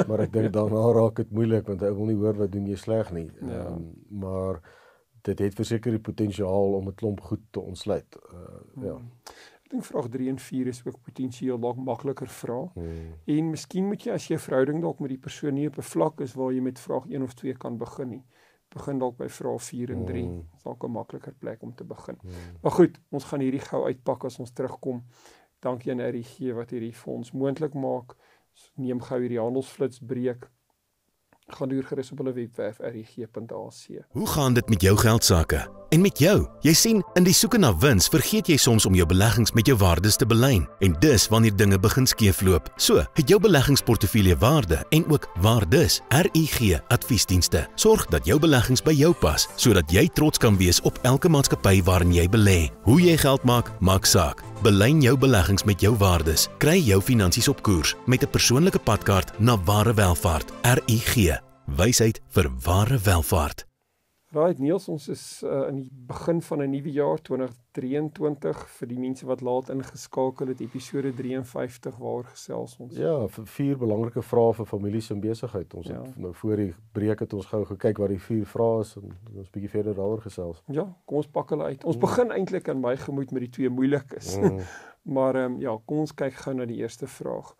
Maar 0.07 0.27
ek 0.27 0.33
dink 0.33 0.53
daarna 0.57 0.83
raak 0.93 1.15
dit 1.15 1.31
moeilik 1.31 1.67
want 1.67 1.81
ek 1.81 1.95
wil 1.97 2.11
nie 2.11 2.19
hoor 2.19 2.37
wat 2.37 2.51
doen 2.51 2.67
jy 2.67 2.77
sleg 2.77 3.11
nie. 3.11 3.29
Ja. 3.41 3.47
Ehm 3.47 3.53
ja. 3.53 3.67
um, 3.75 3.87
maar 4.23 4.61
dit 5.27 5.39
het 5.43 5.55
verseker 5.55 5.91
die 5.91 6.03
potensiaal 6.03 6.77
om 6.77 6.87
'n 6.87 6.95
klomp 6.95 7.21
goed 7.21 7.43
te 7.51 7.59
ontsluit. 7.59 8.17
Uh 8.33 8.41
hmm. 8.73 8.85
ja. 8.85 8.97
Ek 9.67 9.73
dink 9.73 9.83
vraag 9.83 10.07
3 10.07 10.29
en 10.29 10.39
4 10.39 10.67
is 10.67 10.85
ook 10.85 11.01
potensieel 11.03 11.59
dalk 11.59 11.77
makliker 11.77 12.27
vra. 12.27 12.61
Hmm. 12.73 13.13
En 13.25 13.49
miskien 13.49 13.87
moet 13.87 14.03
jy 14.03 14.13
as 14.13 14.27
jy 14.27 14.37
verhouding 14.39 14.79
dalk 14.81 14.99
met 15.03 15.09
die 15.09 15.19
persoon 15.19 15.53
nie 15.53 15.67
op 15.67 15.77
'n 15.77 15.89
vlak 15.93 16.21
is 16.21 16.33
waar 16.33 16.53
jy 16.53 16.61
met 16.61 16.79
vraag 16.79 17.09
1 17.09 17.23
of 17.23 17.33
2 17.33 17.53
kan 17.53 17.77
begin 17.77 18.09
nie 18.09 18.23
begin 18.73 18.99
dalk 18.99 19.17
by 19.17 19.29
vrae 19.29 19.59
4 19.59 19.93
en 19.95 20.05
3. 20.05 20.23
Mm. 20.23 20.43
Dalk 20.63 20.83
'n 20.83 20.91
makliker 20.91 21.33
plek 21.33 21.63
om 21.63 21.75
te 21.75 21.83
begin. 21.83 22.17
Mm. 22.21 22.31
Maar 22.61 22.71
goed, 22.71 22.99
ons 23.09 23.23
gaan 23.23 23.39
hierdie 23.39 23.63
gou 23.69 23.85
uitpak 23.85 24.25
as 24.25 24.39
ons 24.39 24.51
terugkom. 24.51 25.03
Dankie 25.59 25.91
aan 25.91 26.01
RGG 26.01 26.53
wat 26.53 26.69
hierdie 26.69 26.93
vir 26.93 27.13
ons 27.13 27.31
moontlik 27.31 27.73
maak. 27.73 28.15
Neem 28.75 29.01
gou 29.01 29.19
hierdie 29.19 29.39
handelsflits 29.39 29.99
breek 29.99 30.49
gaan 31.47 31.69
deur 31.69 31.83
gerus 31.83 32.11
op 32.11 32.17
hulle 32.17 32.33
webwerf 32.33 32.79
rg.ac. 32.79 34.03
Hoe 34.11 34.27
gaan 34.27 34.53
dit 34.53 34.69
met 34.69 34.81
jou 34.81 34.97
geld 34.97 35.23
sake? 35.23 35.67
En 35.89 36.01
met 36.01 36.19
jou? 36.19 36.47
Jy 36.61 36.73
sien, 36.73 37.03
in 37.15 37.23
die 37.23 37.33
soeke 37.33 37.57
na 37.57 37.69
wins, 37.79 38.09
vergeet 38.11 38.49
jy 38.51 38.57
soms 38.59 38.85
om 38.85 38.95
jou 38.97 39.05
beleggings 39.07 39.53
met 39.55 39.69
jou 39.69 39.77
waardes 39.79 40.17
te 40.19 40.27
belyn. 40.27 40.65
En 40.83 40.95
dis 40.99 41.27
wanneer 41.31 41.55
dinge 41.55 41.79
begin 41.79 42.07
skeefloop. 42.07 42.67
So, 42.75 43.05
het 43.13 43.31
jou 43.31 43.39
beleggingsportefeulje 43.39 44.35
waarde 44.37 44.81
en 44.89 45.07
ook 45.11 45.29
waardes. 45.39 46.01
RUG 46.11 46.81
Adviesdienste 46.87 47.67
sorg 47.75 48.05
dat 48.11 48.27
jou 48.27 48.39
beleggings 48.39 48.83
by 48.83 48.95
jou 48.97 49.13
pas, 49.15 49.47
sodat 49.55 49.91
jy 49.91 50.07
trots 50.13 50.37
kan 50.37 50.59
wees 50.59 50.81
op 50.81 50.99
elke 51.07 51.31
maatskappy 51.31 51.79
waarin 51.87 52.11
jy 52.13 52.27
belê. 52.27 52.59
Hoe 52.83 52.99
jy 53.01 53.15
geld 53.23 53.47
maak, 53.47 53.71
maak 53.79 54.05
saak. 54.05 54.43
Belyn 54.61 55.01
jou 55.01 55.13
beleggings 55.17 55.63
met 55.63 55.81
jou 55.81 55.93
waardes. 55.97 56.47
Kry 56.57 56.79
jou 56.81 56.97
finansies 57.01 57.47
op 57.47 57.61
koers 57.61 57.95
met 58.05 58.23
'n 58.23 58.29
persoonlike 58.29 58.79
padkaart 58.79 59.39
na 59.39 59.57
ware 59.63 59.93
welvaart. 59.93 60.51
RUG. 60.61 61.39
Wysheid 61.65 62.21
vir 62.29 62.49
ware 62.63 62.97
welvaart. 62.97 63.65
Right 64.35 64.59
Niels, 64.59 64.89
ons 64.91 65.05
is 65.07 65.21
uh, 65.47 65.69
in 65.69 65.77
die 65.79 65.89
begin 66.07 66.41
van 66.41 66.59
'n 66.59 66.69
nuwe 66.69 66.91
jaar 66.91 67.21
2023 67.21 68.63
vir 68.69 68.87
die 68.87 68.97
mense 68.99 69.25
wat 69.25 69.41
laat 69.41 69.69
ingeskakel 69.69 70.47
het 70.51 70.59
episode 70.59 71.13
53 71.15 71.95
waar 71.95 72.23
gesels 72.23 72.75
ons. 72.77 72.97
Ja, 72.97 73.27
vier 73.27 73.77
belangrike 73.77 74.21
vrae 74.21 74.53
vir 74.53 74.65
families 74.65 75.09
en 75.15 75.21
besigheid. 75.23 75.73
Ons 75.73 75.87
ja. 75.87 76.01
het 76.01 76.17
nou 76.17 76.33
voor 76.33 76.55
die 76.55 76.73
breek 76.91 77.19
het 77.23 77.33
ons 77.33 77.45
gou 77.45 77.63
gekyk 77.65 77.97
wat 77.97 78.09
die 78.09 78.19
vier 78.19 78.45
vrae 78.45 78.81
is 78.81 78.95
en 78.99 79.15
ons 79.35 79.49
bietjie 79.49 79.71
verder 79.71 79.95
daaroor 79.95 80.21
gesels. 80.21 80.59
Ja, 80.67 80.83
kom 81.05 81.17
ons 81.17 81.31
pak 81.31 81.49
hulle 81.49 81.63
uit. 81.63 81.83
Ons 81.83 81.95
mm. 81.95 82.01
begin 82.01 82.31
eintlik 82.31 82.67
in 82.67 82.81
my 82.81 82.97
gemoed 82.97 83.31
met 83.31 83.47
die 83.47 83.53
twee 83.59 83.69
moeilikes. 83.69 84.35
Mm. 84.39 84.59
maar 85.15 85.35
ehm 85.35 85.53
um, 85.53 85.61
ja, 85.61 85.77
kom 85.85 86.03
ons 86.03 86.11
kyk 86.13 86.33
gou 86.33 86.53
na 86.53 86.65
die 86.65 86.83
eerste 86.83 87.07
vraag. 87.07 87.55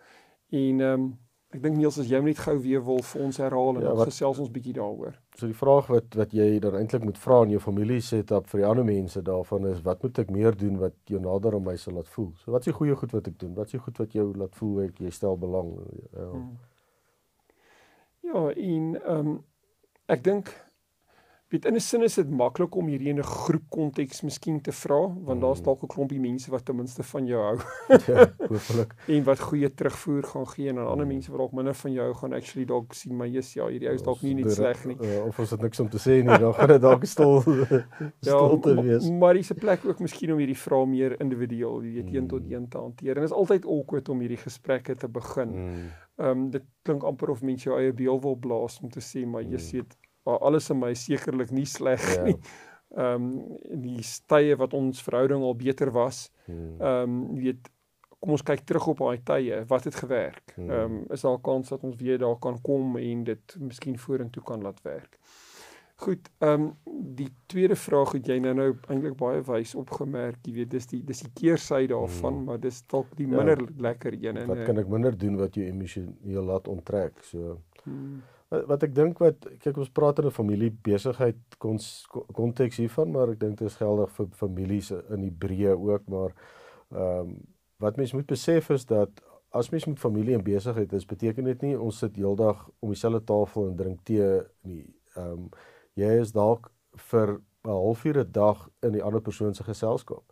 En 0.51 0.81
ehm 0.81 0.99
um, 0.99 1.07
Ek 1.55 1.61
dink 1.63 1.77
Niels 1.79 1.95
as 2.01 2.09
jy 2.11 2.19
net 2.19 2.41
gou 2.43 2.57
weer 2.59 2.81
wil 2.83 2.97
vir 3.07 3.21
ons 3.23 3.37
herhaal 3.39 3.77
en 3.77 3.85
ja, 3.85 3.93
wat, 3.95 4.09
gesels 4.09 4.39
ons 4.43 4.49
bietjie 4.51 4.73
daaroor. 4.75 5.13
So 5.39 5.47
die 5.47 5.55
vraag 5.55 5.87
wat 5.93 6.17
wat 6.19 6.33
jy 6.35 6.47
dan 6.63 6.75
eintlik 6.75 7.05
moet 7.07 7.19
vra 7.23 7.37
in 7.45 7.53
jou 7.55 7.61
familie 7.63 8.01
setup 8.03 8.49
vir 8.51 8.61
die 8.61 8.67
ander 8.67 8.87
mense 8.87 9.23
daarvan 9.23 9.69
is 9.69 9.79
wat 9.85 10.03
moet 10.03 10.19
ek 10.25 10.33
meer 10.35 10.57
doen 10.59 10.75
wat 10.81 10.97
jou 11.07 11.21
nader 11.23 11.55
aan 11.55 11.63
my 11.63 11.77
sal 11.79 11.95
laat 11.95 12.11
voel? 12.11 12.33
So 12.41 12.51
wat 12.51 12.67
is 12.67 12.73
die 12.73 12.75
goeie 12.81 12.97
goed 12.99 13.15
wat 13.15 13.31
ek 13.31 13.39
doen? 13.39 13.55
Wat 13.55 13.71
is 13.71 13.77
die 13.77 13.83
goed 13.85 14.03
wat 14.03 14.17
jou 14.19 14.27
laat 14.35 14.59
voel 14.59 14.81
ek 14.89 14.99
jy 15.05 15.13
stel 15.15 15.39
belang? 15.39 15.71
Ja. 16.11 16.27
Hmm. 16.33 16.51
Ja, 18.27 18.43
en 18.51 18.91
ehm 18.99 19.31
um, 19.31 19.37
ek 20.11 20.27
dink 20.27 20.51
weet 21.49 21.65
in 21.65 21.75
'n 21.75 21.79
sin 21.79 22.03
is 22.03 22.15
dit 22.15 22.29
maklik 22.29 22.75
om 22.75 22.87
hierdie 22.87 23.09
in 23.09 23.19
'n 23.19 23.23
groep 23.23 23.63
konteks 23.69 24.21
miskien 24.21 24.61
te 24.61 24.71
vra 24.71 24.99
want 25.27 25.41
daar's 25.41 25.59
mm. 25.59 25.65
dalk 25.65 25.83
'n 25.83 25.87
klompie 25.87 26.19
mense 26.19 26.51
wat 26.51 26.65
ten 26.65 26.75
minste 26.75 27.03
van 27.03 27.25
jou 27.25 27.41
hou. 27.41 27.57
ja, 28.07 28.27
hopelik. 28.37 28.93
en 29.15 29.23
wat 29.23 29.39
goeie 29.39 29.73
terugvoer 29.73 30.23
gaan 30.23 30.47
gee 30.47 30.69
en 30.69 30.75
dan 30.75 30.87
ander 30.87 31.05
mm. 31.05 31.11
mense 31.11 31.31
wat 31.31 31.39
dalk 31.39 31.53
minder 31.53 31.73
van 31.73 31.91
jou 31.91 32.13
gaan 32.13 32.33
actually 32.33 32.65
dalk 32.65 32.93
sien 32.93 33.15
maar 33.15 33.27
jy's 33.27 33.53
ja, 33.53 33.67
hierdie 33.67 33.87
ou 33.87 33.95
is 33.95 34.03
dalk 34.03 34.21
nie 34.21 34.33
net 34.33 34.51
sleg 34.51 34.85
nie. 34.85 34.97
Uh, 34.99 35.25
of 35.25 35.39
ons 35.39 35.51
het 35.51 35.61
niks 35.61 35.79
om 35.79 35.89
te 35.89 35.97
sê 35.97 36.17
nie, 36.23 36.37
dan 36.37 36.53
gaan 36.53 36.67
dit 36.67 36.81
dalk 36.81 37.05
stil 37.15 37.41
stil 38.19 38.59
te 38.59 38.73
wees. 38.81 39.05
Ja, 39.07 39.13
maar 39.13 39.33
dis 39.33 39.51
'n 39.51 39.59
plek 39.59 39.85
ook 39.85 39.99
miskien 39.99 40.31
om 40.31 40.37
hierdie 40.37 40.57
vrae 40.57 40.85
meer 40.85 41.15
individueel, 41.21 41.83
jy 41.83 41.93
weet, 41.93 42.11
een 42.13 42.23
mm. 42.23 42.27
tot 42.27 42.51
een 42.51 42.67
te 42.67 42.77
hanteer. 42.77 43.15
En 43.15 43.21
dit 43.21 43.31
is 43.31 43.37
altyd 43.37 43.65
awkward 43.65 44.09
om 44.09 44.19
hierdie 44.19 44.41
gesprekke 44.41 44.95
te 44.95 45.07
begin. 45.07 45.49
Mm. 45.49 45.87
Ehm 46.17 46.37
mm. 46.37 46.43
um, 46.43 46.49
dit 46.49 46.63
klink 46.81 47.03
amper 47.03 47.29
of 47.29 47.41
mense 47.41 47.69
jou 47.69 47.79
eie 47.79 47.93
beeld 47.93 48.23
wil 48.23 48.35
blaas 48.35 48.79
om 48.81 48.89
te 48.89 48.99
sê 48.99 49.25
maar 49.25 49.41
jy 49.41 49.59
mm. 49.59 49.65
sê 49.69 49.83
maar 50.27 50.43
alles 50.43 50.69
in 50.69 50.79
my 50.79 50.93
sekerlik 50.93 51.53
nie 51.55 51.65
sleg 51.65 52.03
ja. 52.15 52.27
nie. 52.27 52.37
Ehm 52.95 53.23
um, 53.23 53.81
die 53.83 54.03
tye 54.31 54.55
wat 54.59 54.73
ons 54.73 55.01
verhouding 55.03 55.43
al 55.43 55.55
beter 55.55 55.91
was. 55.95 56.27
Hmm. 56.45 56.75
Ehm 56.79 57.17
um, 57.17 57.17
weet 57.39 57.71
kom 58.17 58.33
ons 58.33 58.43
kyk 58.43 58.63
terug 58.65 58.87
op 58.93 59.03
daai 59.03 59.19
tye, 59.27 59.59
wat 59.69 59.83
het 59.87 59.99
gewerk? 60.03 60.55
Hmm. 60.55 60.69
Ehm 60.69 60.95
um, 60.99 61.03
is 61.15 61.23
daar 61.23 61.37
'n 61.37 61.41
kans 61.41 61.69
dat 61.69 61.83
ons 61.83 61.99
weer 62.01 62.19
daar 62.19 62.39
kan 62.39 62.61
kom 62.61 62.97
en 62.97 63.23
dit 63.23 63.55
miskien 63.59 63.99
vorentoe 63.99 64.43
kan 64.43 64.61
laat 64.61 64.81
werk? 64.81 65.19
Goed, 65.95 66.29
ehm 66.37 66.61
um, 66.61 66.77
die 67.15 67.29
tweede 67.45 67.75
vraag 67.75 68.11
het 68.11 68.27
jy 68.27 68.39
nou 68.39 68.53
nou 68.53 68.69
eintlik 68.87 69.17
baie 69.17 69.41
wys 69.41 69.75
opgemerk, 69.75 70.37
jy 70.45 70.53
weet 70.53 70.71
dis 70.71 70.87
die 70.87 71.03
dis 71.03 71.19
die 71.19 71.31
keersyde 71.33 71.93
daarvan, 71.93 72.33
hmm. 72.33 72.43
maar 72.43 72.59
dis 72.59 72.83
dalk 72.87 73.15
die 73.15 73.27
ja. 73.27 73.35
minder 73.35 73.61
ja, 73.61 73.67
lekker 73.77 74.13
een 74.13 74.37
en 74.37 74.47
Wat 74.47 74.63
kan 74.63 74.77
ek 74.77 74.87
minder 74.87 75.17
doen 75.17 75.37
wat 75.37 75.55
jou 75.55 75.65
emosioneel 75.65 76.43
laat 76.43 76.67
onttrek? 76.67 77.23
So 77.23 77.61
hmm 77.83 78.23
wat, 78.49 78.65
wat 78.65 78.83
ek 78.87 78.95
dink 78.95 79.19
wat 79.23 79.47
kyk 79.63 79.77
ons 79.77 79.91
praat 79.91 80.19
in 80.19 80.27
'n 80.29 80.35
familie 80.35 80.71
besigheid 80.71 81.39
konteks 81.59 82.77
hiervan 82.77 83.11
maar 83.11 83.29
ek 83.29 83.39
dink 83.39 83.57
dit 83.59 83.67
is 83.67 83.79
geldig 83.81 84.11
vir 84.17 84.27
families 84.33 84.91
in 84.91 85.21
die 85.21 85.35
breë 85.45 85.75
ook 85.75 86.07
maar 86.07 86.33
ehm 86.91 87.19
um, 87.19 87.37
wat 87.77 87.97
mens 87.97 88.13
moet 88.13 88.25
besef 88.25 88.69
is 88.73 88.85
dat 88.85 89.21
as 89.53 89.69
mens 89.69 89.85
met 89.85 89.99
familie 89.99 90.33
en 90.33 90.43
besigheid 90.43 90.93
is 90.93 91.05
beteken 91.05 91.43
dit 91.43 91.61
nie 91.61 91.79
ons 91.79 91.97
sit 91.97 92.15
heeldag 92.15 92.69
om 92.79 92.89
dieselfde 92.89 93.23
tafel 93.23 93.67
en 93.67 93.75
drink 93.75 93.99
tee 94.03 94.41
nie 94.63 94.85
ehm 95.15 95.31
um, 95.31 95.49
jy 95.93 96.19
is 96.21 96.31
dalk 96.31 96.71
vir 97.11 97.39
'n 97.65 97.69
halfuur 97.69 98.19
'n 98.19 98.31
dag 98.31 98.69
in 98.81 98.91
die 98.91 99.03
ander 99.03 99.21
persoon 99.21 99.53
se 99.53 99.63
geselskap 99.63 100.23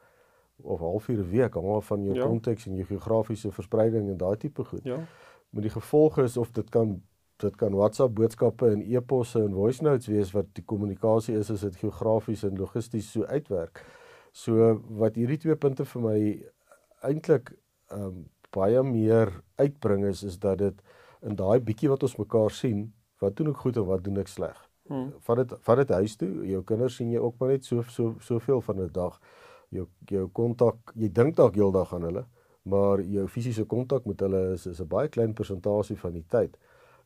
of 0.64 0.80
halfuur 0.80 1.20
'n 1.20 1.30
week 1.30 1.54
hang 1.54 1.68
af 1.68 1.86
van 1.86 2.04
jou 2.04 2.16
ja. 2.16 2.26
konteks 2.26 2.66
en 2.66 2.76
jou 2.76 2.86
geografiese 2.86 3.52
verspreiding 3.52 4.10
en 4.10 4.18
daai 4.18 4.38
tipe 4.38 4.64
goed. 4.64 4.84
Ja. 4.84 5.00
Maar 5.50 5.62
die 5.62 5.72
gevolg 5.72 6.18
is 6.18 6.38
of 6.38 6.52
dit 6.52 6.70
kan 6.70 7.02
dit 7.44 7.56
kan 7.60 7.76
WhatsApp 7.76 8.16
boodskappe 8.16 8.70
en 8.72 8.82
e-posse 8.82 9.42
en 9.44 9.54
voice 9.54 9.84
notes 9.84 10.08
wees 10.08 10.32
wat 10.36 10.48
die 10.56 10.64
kommunikasie 10.64 11.36
is 11.40 11.52
as 11.52 11.66
dit 11.68 11.80
geografies 11.82 12.46
en 12.48 12.58
logisties 12.60 13.12
so 13.12 13.26
uitwerk. 13.28 13.84
So 14.32 14.76
wat 15.02 15.20
hierdie 15.20 15.40
twee 15.44 15.56
punte 15.60 15.86
vir 15.86 16.06
my 16.06 16.20
eintlik 17.10 17.54
ehm 17.92 18.08
um, 18.08 18.24
baie 18.56 18.80
meer 18.88 19.34
uitbring 19.60 20.06
is 20.08 20.22
is 20.24 20.38
dat 20.40 20.62
dit 20.62 20.78
in 21.28 21.36
daai 21.36 21.60
bietjie 21.60 21.90
wat 21.92 22.04
ons 22.08 22.14
mekaar 22.16 22.54
sien, 22.56 22.86
wat 23.20 23.36
doen 23.36 23.50
ek 23.52 23.64
goed 23.66 23.76
en 23.82 23.88
wat 23.90 24.06
doen 24.06 24.22
ek 24.22 24.32
sleg. 24.32 24.56
Hmm. 24.88 25.10
Vat 25.28 25.42
dit 25.42 25.56
vat 25.66 25.82
dit 25.82 25.92
huis 25.98 26.16
toe. 26.22 26.30
Jou 26.48 26.62
kinders 26.70 26.96
sien 26.96 27.10
jy 27.12 27.20
ook 27.20 27.36
maar 27.42 27.52
net 27.52 27.68
so 27.68 27.84
so 27.92 28.16
soveel 28.24 28.62
van 28.62 28.80
'n 28.80 28.92
dag. 28.94 29.20
Jou 29.76 29.88
jou 30.08 30.30
kontak, 30.30 30.94
jy 30.96 31.10
dink 31.12 31.36
dalk 31.36 31.56
heeldag 31.56 31.94
aan 31.94 32.08
hulle, 32.08 32.26
maar 32.64 33.02
jou 33.02 33.28
fisiese 33.28 33.66
kontak 33.66 34.06
met 34.06 34.20
hulle 34.20 34.54
is 34.54 34.66
is 34.68 34.80
'n 34.80 34.88
baie 34.88 35.10
klein 35.10 35.34
persentasie 35.34 35.98
van 35.98 36.14
die 36.14 36.26
tyd 36.30 36.58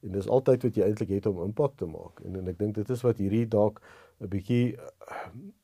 en 0.03 0.15
dis 0.15 0.29
altyd 0.29 0.63
wat 0.63 0.77
jy 0.79 0.85
eintlik 0.87 1.09
het 1.09 1.27
om 1.29 1.41
impak 1.43 1.75
te 1.77 1.87
maak 1.89 2.21
en 2.25 2.39
en 2.39 2.47
ek 2.51 2.59
dink 2.59 2.75
dit 2.75 2.89
is 2.95 3.03
wat 3.03 3.17
hierdie 3.17 3.45
dalk 3.47 3.81
'n 4.19 4.29
bietjie 4.31 4.77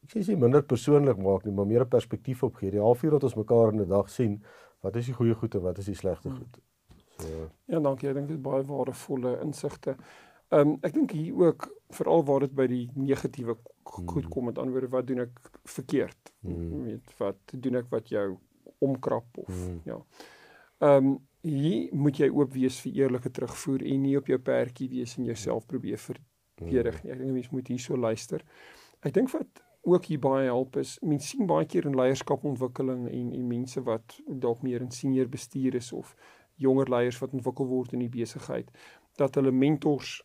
ek 0.04 0.14
sê 0.14 0.28
nie 0.28 0.44
minder 0.44 0.64
persoonlik 0.64 1.18
maak 1.18 1.46
nie 1.46 1.54
maar 1.54 1.68
meer 1.68 1.86
'n 1.86 1.96
perspektief 1.98 2.44
op 2.44 2.56
gee 2.62 2.72
die 2.72 2.84
halfuur 2.84 3.12
wat 3.18 3.24
ons 3.24 3.36
mekaar 3.36 3.74
in 3.74 3.82
'n 3.82 3.90
dag 3.90 4.10
sien 4.10 4.44
wat 4.82 4.96
is 4.96 5.06
die 5.06 5.18
goeie 5.18 5.36
goed 5.36 5.56
en 5.56 5.62
wat 5.62 5.78
is 5.78 5.86
die 5.86 6.00
slegte 6.02 6.30
hmm. 6.30 6.38
goed 6.38 6.62
so 7.20 7.50
ja 7.66 7.80
dankie 7.80 8.10
ek 8.10 8.16
dink 8.16 8.28
dit 8.28 8.38
is 8.38 8.44
baie 8.44 8.64
waardevolle 8.64 9.40
insigte 9.42 9.96
ehm 10.50 10.70
um, 10.70 10.78
ek 10.82 10.94
dink 10.94 11.12
hier 11.12 11.36
ook 11.48 11.70
veral 11.98 12.26
waar 12.26 12.40
dit 12.46 12.56
by 12.56 12.68
die 12.68 12.90
negatiewe 12.96 13.58
goed 13.84 14.24
hmm. 14.24 14.32
kom 14.32 14.46
met 14.46 14.58
anderwoorde 14.58 14.92
wat 14.98 15.08
doen 15.08 15.20
ek 15.20 15.40
verkeerd 15.78 16.34
hmm. 16.42 16.84
weet 16.84 17.16
wat 17.18 17.56
doen 17.66 17.76
ek 17.76 17.90
wat 17.90 18.10
jou 18.10 18.28
omkrap 18.80 19.38
of 19.38 19.54
hmm. 19.54 19.82
ja 19.86 20.02
ehm 20.80 21.14
um, 21.14 21.16
hier 21.46 21.94
moet 21.94 22.18
jy 22.20 22.30
oop 22.34 22.54
wees 22.56 22.80
vir 22.84 23.04
eerlike 23.04 23.32
terugvoer 23.32 23.86
en 23.86 24.02
nie 24.02 24.16
op 24.18 24.30
jou 24.32 24.40
perdjie 24.42 24.90
wees 24.90 25.16
en 25.20 25.28
jouself 25.30 25.68
probeer 25.70 26.02
verdedig 26.02 27.02
nie. 27.04 27.14
Ek 27.14 27.22
dink 27.22 27.36
mense 27.38 27.54
moet 27.54 27.70
hierso 27.70 27.98
luister. 27.98 28.44
Ek 29.06 29.14
dink 29.14 29.30
wat 29.34 29.62
ook 29.86 30.08
hier 30.10 30.20
baie 30.20 30.48
help 30.50 30.80
is, 30.82 30.96
mense 31.06 31.30
sien 31.30 31.46
baie 31.46 31.68
keer 31.70 31.86
in 31.86 31.98
leierskapontwikkeling 31.98 33.06
en 33.12 33.34
en 33.38 33.48
mense 33.48 33.84
wat 33.86 34.18
dalk 34.28 34.64
meer 34.66 34.82
in 34.82 34.92
senior 34.92 35.30
bestuur 35.30 35.78
is 35.78 35.92
of 35.94 36.16
jonger 36.58 36.90
leiers 36.90 37.20
wat 37.22 37.36
ontwikkel 37.36 37.68
word 37.70 37.94
in 37.94 38.02
die 38.06 38.12
besigheid 38.12 38.72
dat 39.20 39.36
hulle 39.38 39.52
mentors 39.52 40.22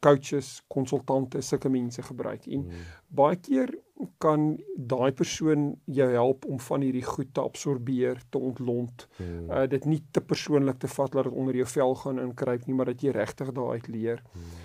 coaches, 0.00 0.62
konsultante, 0.70 1.40
sulke 1.42 1.68
mense 1.68 2.02
gebruik. 2.02 2.46
En 2.46 2.64
hmm. 2.66 2.86
baie 3.08 3.36
keer 3.36 3.72
kan 4.22 4.52
daai 4.76 5.10
persoon 5.12 5.72
jou 5.84 6.08
help 6.12 6.46
om 6.46 6.60
van 6.62 6.84
hierdie 6.86 7.04
goed 7.04 7.32
te 7.34 7.42
absorbeer, 7.42 8.20
te 8.30 8.38
ontlont. 8.38 9.06
Hmm. 9.16 9.50
Uh 9.50 9.66
dit 9.70 9.84
nie 9.90 10.00
te 10.10 10.22
persoonlik 10.22 10.78
te 10.78 10.90
vat 10.92 11.12
dat 11.12 11.28
dit 11.28 11.34
onder 11.34 11.56
jou 11.56 11.66
vel 11.66 11.94
gaan 12.04 12.22
inkruip 12.22 12.66
nie, 12.66 12.76
maar 12.78 12.92
dat 12.92 13.02
jy 13.02 13.14
regtig 13.16 13.52
daaruit 13.52 13.88
leer. 13.88 14.22
Hmm. 14.32 14.64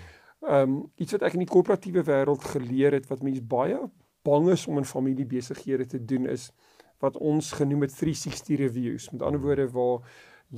Um 0.58 0.78
iets 1.00 1.16
wat 1.16 1.26
ek 1.26 1.38
in 1.38 1.46
die 1.46 1.50
korporatiewe 1.50 2.04
wêreld 2.06 2.46
geleer 2.54 2.94
het 3.00 3.10
wat 3.10 3.24
mense 3.26 3.42
baie 3.42 3.80
bang 4.24 4.48
is 4.54 4.66
om 4.66 4.78
in 4.80 4.88
familiebesighede 4.88 5.86
te 5.86 6.04
doen 6.04 6.28
is 6.30 6.48
wat 7.02 7.18
ons 7.20 7.52
genoem 7.52 7.84
het 7.84 7.96
360 7.98 8.58
reviews. 8.58 9.10
Met 9.10 9.22
ander 9.22 9.40
woorde 9.40 9.66
waar 9.70 10.06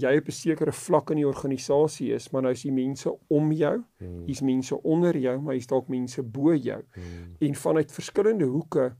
jy 0.01 0.17
op 0.21 0.29
'n 0.29 0.33
sekere 0.33 0.73
vlak 0.73 1.11
in 1.11 1.17
die 1.17 1.27
organisasie 1.27 2.13
is, 2.15 2.31
maar 2.31 2.43
nou 2.43 2.53
is 2.53 2.63
die 2.63 2.73
mense 2.73 3.17
om 3.29 3.53
jou, 3.53 3.83
hmm. 3.99 4.23
hier's 4.27 4.39
hmm. 4.39 4.49
mense 4.49 4.83
onder 4.83 5.17
jou, 5.17 5.41
maar 5.41 5.53
hier's 5.53 5.67
dalk 5.67 5.89
mense 5.89 6.23
bo 6.23 6.55
jou. 6.55 6.83
Hmm. 6.95 7.37
En 7.39 7.55
vanuit 7.55 7.93
verskillende 7.93 8.45
hoeke 8.45 8.97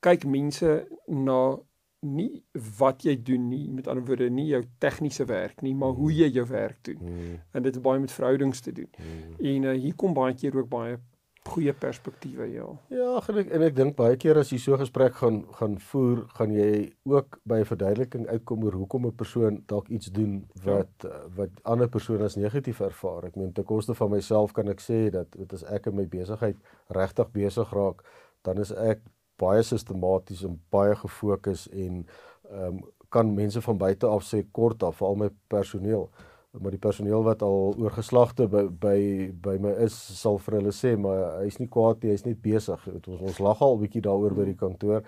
kyk 0.00 0.24
mense 0.24 0.86
na 1.08 1.58
nie 2.04 2.44
wat 2.78 3.04
jy 3.04 3.14
doen 3.22 3.48
nie, 3.48 3.70
met 3.72 3.88
ander 3.88 4.04
woorde 4.04 4.28
nie 4.30 4.46
jou 4.50 4.62
tegniese 4.78 5.24
werk 5.24 5.62
nie, 5.62 5.74
maar 5.74 5.94
hmm. 5.94 6.00
hoe 6.00 6.12
jy 6.12 6.28
jou 6.28 6.46
werk 6.46 6.84
doen. 6.84 6.98
Hmm. 6.98 7.40
En 7.52 7.62
dit 7.62 7.74
het 7.74 7.82
baie 7.82 8.00
met 8.00 8.12
verhoudings 8.12 8.60
te 8.60 8.72
doen. 8.72 8.90
Hmm. 8.96 9.34
En 9.38 9.62
uh, 9.62 9.80
hier 9.80 9.94
kom 9.94 10.14
baie 10.14 10.34
keer 10.34 10.56
ook 10.56 10.68
baie 10.68 10.98
goeie 11.48 11.72
perspektiewe 11.72 12.46
ja. 12.52 12.66
Ja, 12.88 13.08
en 13.28 13.38
ek, 13.42 13.50
en 13.54 13.62
ek 13.66 13.76
dink 13.76 13.96
baie 13.98 14.16
keer 14.20 14.38
as 14.40 14.50
jy 14.52 14.58
so 14.62 14.78
gesprek 14.80 15.18
gaan 15.20 15.42
gaan 15.58 15.76
voer, 15.90 16.24
gaan 16.38 16.54
jy 16.54 16.92
ook 17.10 17.38
by 17.44 17.60
'n 17.60 17.68
verduideliking 17.68 18.26
uitkom 18.28 18.64
oor 18.64 18.78
hoekom 18.80 19.06
'n 19.06 19.16
persoon 19.16 19.62
dalk 19.66 19.88
iets 19.88 20.10
doen 20.10 20.46
wat 20.64 20.90
ja. 21.04 21.20
wat 21.36 21.50
ander 21.62 21.88
persone 21.88 22.24
as 22.24 22.36
negatief 22.36 22.80
ervaar. 22.80 23.24
Ek 23.24 23.36
meen 23.36 23.52
te 23.52 23.62
koste 23.62 23.94
van 23.94 24.10
myself 24.10 24.52
kan 24.52 24.68
ek 24.68 24.80
sê 24.80 25.10
dat 25.10 25.30
dit 25.32 25.52
as 25.52 25.64
ek 25.64 25.86
in 25.86 25.96
my 25.96 26.06
besigheid 26.06 26.56
regtig 26.88 27.30
besig 27.32 27.72
raak, 27.72 28.04
dan 28.42 28.58
is 28.58 28.72
ek 28.72 29.00
baie 29.36 29.62
sistematies 29.62 30.44
en 30.44 30.60
baie 30.70 30.94
gefokus 30.94 31.68
en 31.68 32.06
ehm 32.50 32.66
um, 32.66 32.82
kan 33.14 33.34
mense 33.34 33.60
van 33.60 33.78
buite 33.78 34.06
af 34.06 34.24
sê 34.26 34.42
kort 34.52 34.82
af 34.82 34.96
vir 34.98 35.06
al 35.06 35.14
my 35.14 35.30
personeel 35.48 36.10
maar 36.60 36.70
die 36.70 36.78
personeel 36.80 37.22
wat 37.26 37.42
al 37.42 37.74
oorgeslagte 37.78 38.46
by 38.50 38.64
by 38.80 38.98
by 39.42 39.56
my 39.60 39.74
is 39.84 39.94
sal 40.20 40.38
vir 40.38 40.60
hulle 40.60 40.72
sê 40.72 40.94
maar 40.96 41.40
hy's 41.42 41.58
nie 41.58 41.68
kwaad 41.68 42.02
nie, 42.02 42.12
hy's 42.14 42.26
net 42.26 42.42
besig. 42.42 42.88
Ons 42.94 43.20
ons 43.20 43.40
lag 43.42 43.62
al 43.62 43.76
'n 43.76 43.82
bietjie 43.82 44.02
daaroor 44.02 44.34
by 44.34 44.44
die 44.44 44.58
kantoor, 44.58 45.02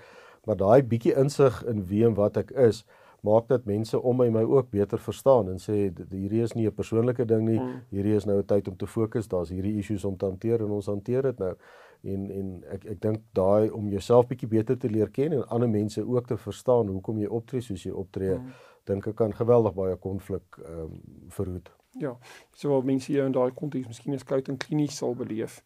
maar 0.47 0.57
daai 0.57 0.83
bietjie 0.83 1.15
insig 1.15 1.63
in 1.67 1.85
wie 1.87 2.05
en 2.07 2.15
wat 2.15 2.37
ek 2.37 2.51
is, 2.51 2.85
maak 3.27 3.49
dat 3.49 3.65
mense 3.65 3.99
om 4.01 4.17
my 4.17 4.29
my 4.31 4.43
ook 4.43 4.71
beter 4.71 4.99
verstaan 4.99 5.49
en 5.49 5.59
sê 5.59 5.91
hierdie 6.11 6.43
is 6.43 6.55
nie 6.55 6.67
'n 6.67 6.75
persoonlike 6.75 7.25
ding 7.25 7.45
nie, 7.49 7.59
mm. 7.61 7.81
hierdie 7.91 8.17
is 8.17 8.27
nou 8.27 8.39
'n 8.39 8.47
tyd 8.47 8.69
om 8.69 8.77
te 8.77 8.87
fokus, 8.87 9.29
daar's 9.29 9.51
hierdie 9.51 9.79
issues 9.79 10.05
om 10.05 10.17
te 10.17 10.27
hanteer 10.27 10.61
en 10.61 10.71
ons 10.71 10.87
hanteer 10.87 11.23
dit 11.23 11.39
nou. 11.39 11.55
En 12.03 12.31
en 12.31 12.65
ek 12.71 12.85
ek 12.85 13.01
dink 13.01 13.21
daai 13.33 13.71
om 13.71 13.89
jouself 13.89 14.27
bietjie 14.27 14.49
beter 14.49 14.79
te 14.79 14.89
leer 14.89 15.11
ken 15.11 15.33
en 15.33 15.49
ander 15.49 15.69
mense 15.69 16.01
ook 16.07 16.27
te 16.27 16.37
verstaan 16.37 16.87
hoekom 16.89 17.19
jy 17.19 17.27
optree 17.27 17.61
soos 17.61 17.83
jy 17.83 17.93
optree, 17.93 18.35
mm. 18.39 18.53
Dink 18.87 19.07
ek 19.07 19.17
kan 19.17 19.35
geweldig 19.35 19.75
baie 19.75 19.97
konflik 19.97 20.61
ehm 20.65 20.81
um, 20.81 21.03
verhoed. 21.29 21.71
Ja. 21.99 22.17
So 22.53 22.71
wat 22.75 22.85
mense 22.85 23.13
hier 23.13 23.25
in 23.25 23.33
daai 23.33 23.53
konteks 23.57 23.89
miskien 23.89 24.15
as 24.15 24.25
en 24.49 24.57
klinies 24.57 24.97
sal 24.97 25.15
beleef, 25.15 25.63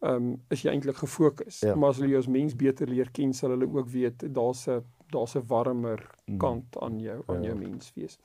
ehm 0.00 0.14
um, 0.14 0.42
is 0.50 0.62
jy 0.62 0.70
eintlik 0.70 0.96
gefokus. 0.96 1.60
Ja. 1.60 1.74
Maar 1.74 1.90
as 1.90 1.98
jy 1.98 2.16
as 2.18 2.26
mens 2.26 2.56
beter 2.56 2.88
leer 2.88 3.10
ken, 3.10 3.32
sal 3.34 3.50
hulle 3.50 3.66
ook 3.66 3.88
weet 3.88 4.24
daar's 4.34 4.68
'n 4.68 4.84
daar's 5.10 5.34
'n 5.36 5.46
warmer 5.46 6.10
mm. 6.26 6.38
kant 6.38 6.78
aan 6.78 7.00
jou 7.00 7.22
aan 7.26 7.42
ja. 7.42 7.48
jou 7.48 7.58
mens 7.58 7.92
wees. 7.94 8.18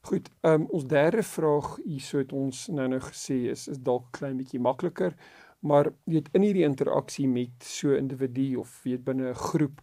Goed, 0.00 0.30
ehm 0.40 0.60
um, 0.60 0.66
ons 0.70 0.86
derde 0.86 1.22
vraag 1.22 1.76
hierso 1.84 2.18
het 2.18 2.32
ons 2.32 2.66
nou 2.68 2.88
nou 2.88 3.00
gesê 3.00 3.50
is 3.50 3.68
is 3.68 3.78
dalk 3.78 4.10
klein 4.10 4.36
bietjie 4.36 4.60
makliker, 4.60 5.14
maar 5.60 5.92
weet 6.04 6.28
in 6.32 6.42
hierdie 6.42 6.64
interaksie 6.64 7.28
met 7.28 7.64
so 7.64 7.88
'n 7.88 7.96
individu 7.96 8.56
of 8.56 8.82
weet 8.82 9.04
binne 9.04 9.28
'n 9.30 9.34
groep, 9.34 9.80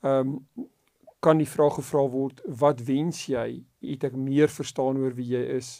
ehm 0.00 0.28
um, 0.28 0.68
kan 1.22 1.38
die 1.38 1.48
vraag 1.48 1.78
gevra 1.78 2.02
word, 2.10 2.42
wat 2.60 2.82
wens 2.88 3.26
jy? 3.30 3.62
Het 3.86 4.08
ek 4.10 4.18
meer 4.18 4.50
verstaan 4.50 4.98
oor 4.98 5.14
wie 5.14 5.28
jy 5.36 5.42
is 5.56 5.76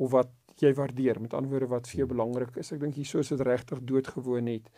of 0.00 0.14
wat 0.14 0.32
jy 0.62 0.72
waardeer? 0.76 1.20
Met 1.20 1.34
ander 1.36 1.52
woorde 1.52 1.68
wat 1.68 1.90
vir 1.90 2.04
jou 2.04 2.08
belangrik 2.14 2.56
is. 2.56 2.72
Ek 2.72 2.80
dink 2.80 2.96
hierso 2.96 3.20
is 3.20 3.32
dit 3.32 3.44
regtig 3.44 3.82
doodgewoon 3.84 4.48
het 4.54 4.70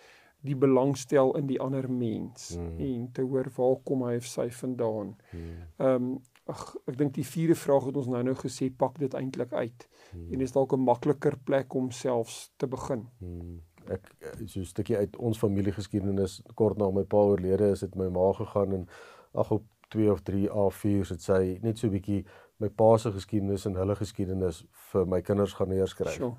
die 0.46 0.56
belangstel 0.58 1.32
in 1.38 1.48
die 1.50 1.58
ander 1.60 1.88
mens 1.90 2.52
hmm. 2.54 2.78
en 2.78 3.06
te 3.12 3.24
hoor 3.26 3.48
waar 3.56 3.78
kom 3.86 4.04
hy 4.06 4.16
of 4.20 4.26
sy 4.30 4.48
vandaan. 4.54 5.14
Hmm. 5.30 5.54
Ehm 5.78 6.10
um, 6.10 6.18
ag 6.48 6.62
ek 6.88 6.94
dink 6.96 7.10
die 7.12 7.26
vierde 7.28 7.52
vraag 7.60 7.90
het 7.90 7.96
ons 8.00 8.06
nou 8.08 8.22
nou 8.24 8.32
gesê 8.38 8.70
pak 8.72 8.94
dit 8.96 9.12
eintlik 9.18 9.50
uit. 9.52 9.82
Hmm. 10.14 10.30
En 10.32 10.44
is 10.46 10.54
dalk 10.54 10.72
'n 10.72 10.80
makliker 10.80 11.36
plek 11.44 11.74
om 11.76 11.90
selfs 11.90 12.52
te 12.56 12.66
begin. 12.66 13.04
Hmm. 13.18 13.58
Ek 13.84 14.08
so 14.46 14.60
'n 14.60 14.64
stukkie 14.64 14.96
uit 14.96 15.16
ons 15.16 15.38
familiegeskiedenis 15.38 16.40
kort 16.54 16.78
na 16.78 16.90
my 16.90 17.04
pa 17.04 17.16
oorlede 17.16 17.70
is 17.70 17.80
dit 17.80 17.94
my 17.96 18.08
ma 18.08 18.32
gegaan 18.32 18.72
en 18.72 18.88
ag 19.34 19.50
op 19.52 19.64
2 19.88 20.10
of 20.12 20.22
3 20.22 20.48
A4s 20.48 21.14
het 21.14 21.22
sy 21.22 21.58
net 21.62 21.78
so 21.78 21.86
'n 21.86 21.96
bietjie 21.96 22.24
my 22.58 22.68
pa 22.68 22.96
se 22.98 23.10
geskiedenis 23.12 23.66
en 23.66 23.74
hulle 23.74 23.94
geskiedenis 23.94 24.64
vir 24.92 25.06
my 25.06 25.20
kinders 25.22 25.54
gaan 25.54 25.68
neerskryf. 25.68 26.16
Sure 26.16 26.36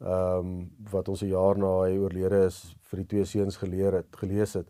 ehm 0.00 0.38
um, 0.38 0.70
wat 0.90 1.08
ons 1.08 1.22
'n 1.22 1.28
jaar 1.28 1.58
na 1.58 1.70
hy 1.84 1.96
oorlede 1.98 2.44
is 2.46 2.76
vir 2.88 2.98
die 2.98 3.06
twee 3.06 3.24
seuns 3.24 3.56
geleer 3.56 3.92
het, 3.92 4.16
gelees 4.16 4.54
het. 4.54 4.68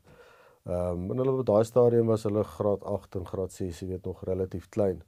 Ehm 0.67 0.91
um, 0.91 1.11
en 1.11 1.19
hulle 1.19 1.33
op 1.33 1.47
daai 1.47 1.65
stadium 1.65 2.07
was 2.07 2.23
hulle 2.23 2.45
graad 2.45 2.85
8 2.85 3.17
en 3.17 3.27
graad 3.27 3.53
6, 3.53 3.81
jy 3.81 3.89
weet 3.89 4.05
nog 4.05 4.25
relatief 4.25 4.69
klein. 4.69 5.03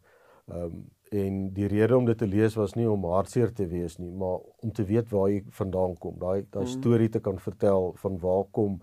Ehm 0.49 0.62
um, 0.62 0.85
en 1.11 1.52
die 1.54 1.66
rede 1.66 1.96
om 1.96 2.04
dit 2.04 2.18
te 2.18 2.26
lees 2.26 2.54
was 2.54 2.75
nie 2.75 2.88
om 2.90 3.04
hartseer 3.04 3.52
te 3.52 3.66
wees 3.66 3.96
nie, 3.99 4.11
maar 4.11 4.40
om 4.61 4.73
te 4.73 4.85
weet 4.85 5.11
waar 5.11 5.28
jy 5.30 5.44
vandaan 5.50 5.94
kom. 5.99 6.18
Daai 6.18 6.46
daai 6.50 6.64
mm. 6.64 6.70
storie 6.70 7.08
te 7.08 7.20
kan 7.20 7.38
vertel 7.38 7.92
van 7.96 8.18
waar 8.18 8.44
kom 8.50 8.80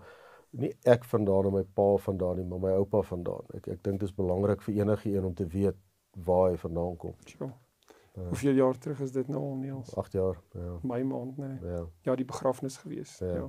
nie 0.60 0.72
ek 0.82 1.04
vandaan 1.10 1.50
en 1.50 1.58
my 1.58 1.64
pa 1.76 1.88
vandaan 2.06 2.40
nie, 2.40 2.46
maar 2.48 2.62
my 2.62 2.72
oupa 2.78 3.02
vandaan. 3.02 3.46
Ek 3.58 3.68
ek 3.76 3.82
dink 3.86 4.00
dit 4.00 4.08
is 4.08 4.14
belangrik 4.14 4.62
vir 4.62 4.80
enige 4.82 5.10
een 5.10 5.24
om 5.24 5.34
te 5.34 5.46
weet 5.46 5.78
waar 6.24 6.50
hy 6.50 6.58
vandaan 6.60 6.96
kom. 6.96 7.14
Sure. 7.26 7.52
Ja. 8.14 8.28
Hoeveel 8.28 8.54
jaar 8.54 8.78
terug 8.78 9.00
is 9.00 9.12
dit 9.12 9.28
nou 9.28 9.40
al 9.42 9.56
Niels? 9.58 9.94
8 9.98 10.12
jaar, 10.12 10.36
ja. 10.54 10.76
My 10.82 11.02
maand, 11.02 11.36
nee. 11.36 11.58
Ja. 11.62 11.86
Ja, 12.06 12.14
die 12.14 12.24
begrafnis 12.24 12.76
gewees. 12.76 13.16
Ja. 13.18 13.32
ja. 13.34 13.48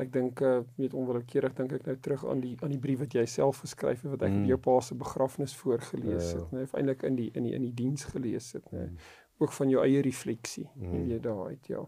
Ek 0.00 0.12
dink 0.12 0.40
uh 0.40 0.62
weet 0.80 0.94
onwillekeurig 0.96 1.52
dink 1.58 1.74
ek 1.76 1.84
nou 1.84 1.96
terug 2.00 2.24
aan 2.32 2.40
die 2.40 2.54
aan 2.64 2.72
die 2.72 2.80
brief 2.80 3.02
wat 3.02 3.12
jy 3.12 3.26
self 3.28 3.60
geskryf 3.66 4.00
het 4.06 4.14
wat 4.14 4.24
ek 4.24 4.32
mm. 4.32 4.46
jou 4.48 4.56
pa 4.64 4.78
se 4.80 4.96
begrafnis 4.96 5.52
voorgeles 5.60 6.30
ja. 6.30 6.38
het, 6.38 6.54
nee, 6.56 6.68
eintlik 6.72 7.04
in 7.04 7.18
die 7.18 7.28
in 7.36 7.48
die 7.48 7.52
in 7.58 7.66
die 7.66 7.74
diens 7.82 8.06
gelees 8.14 8.52
het, 8.56 8.70
nee. 8.72 8.86
Mm. 8.88 9.10
Ook 9.40 9.52
van 9.56 9.70
jou 9.72 9.84
eie 9.84 10.00
refleksie, 10.04 10.66
mm. 10.74 11.04
weet 11.08 11.22
daai 11.24 11.52
uit, 11.52 11.68
ja. 11.72 11.84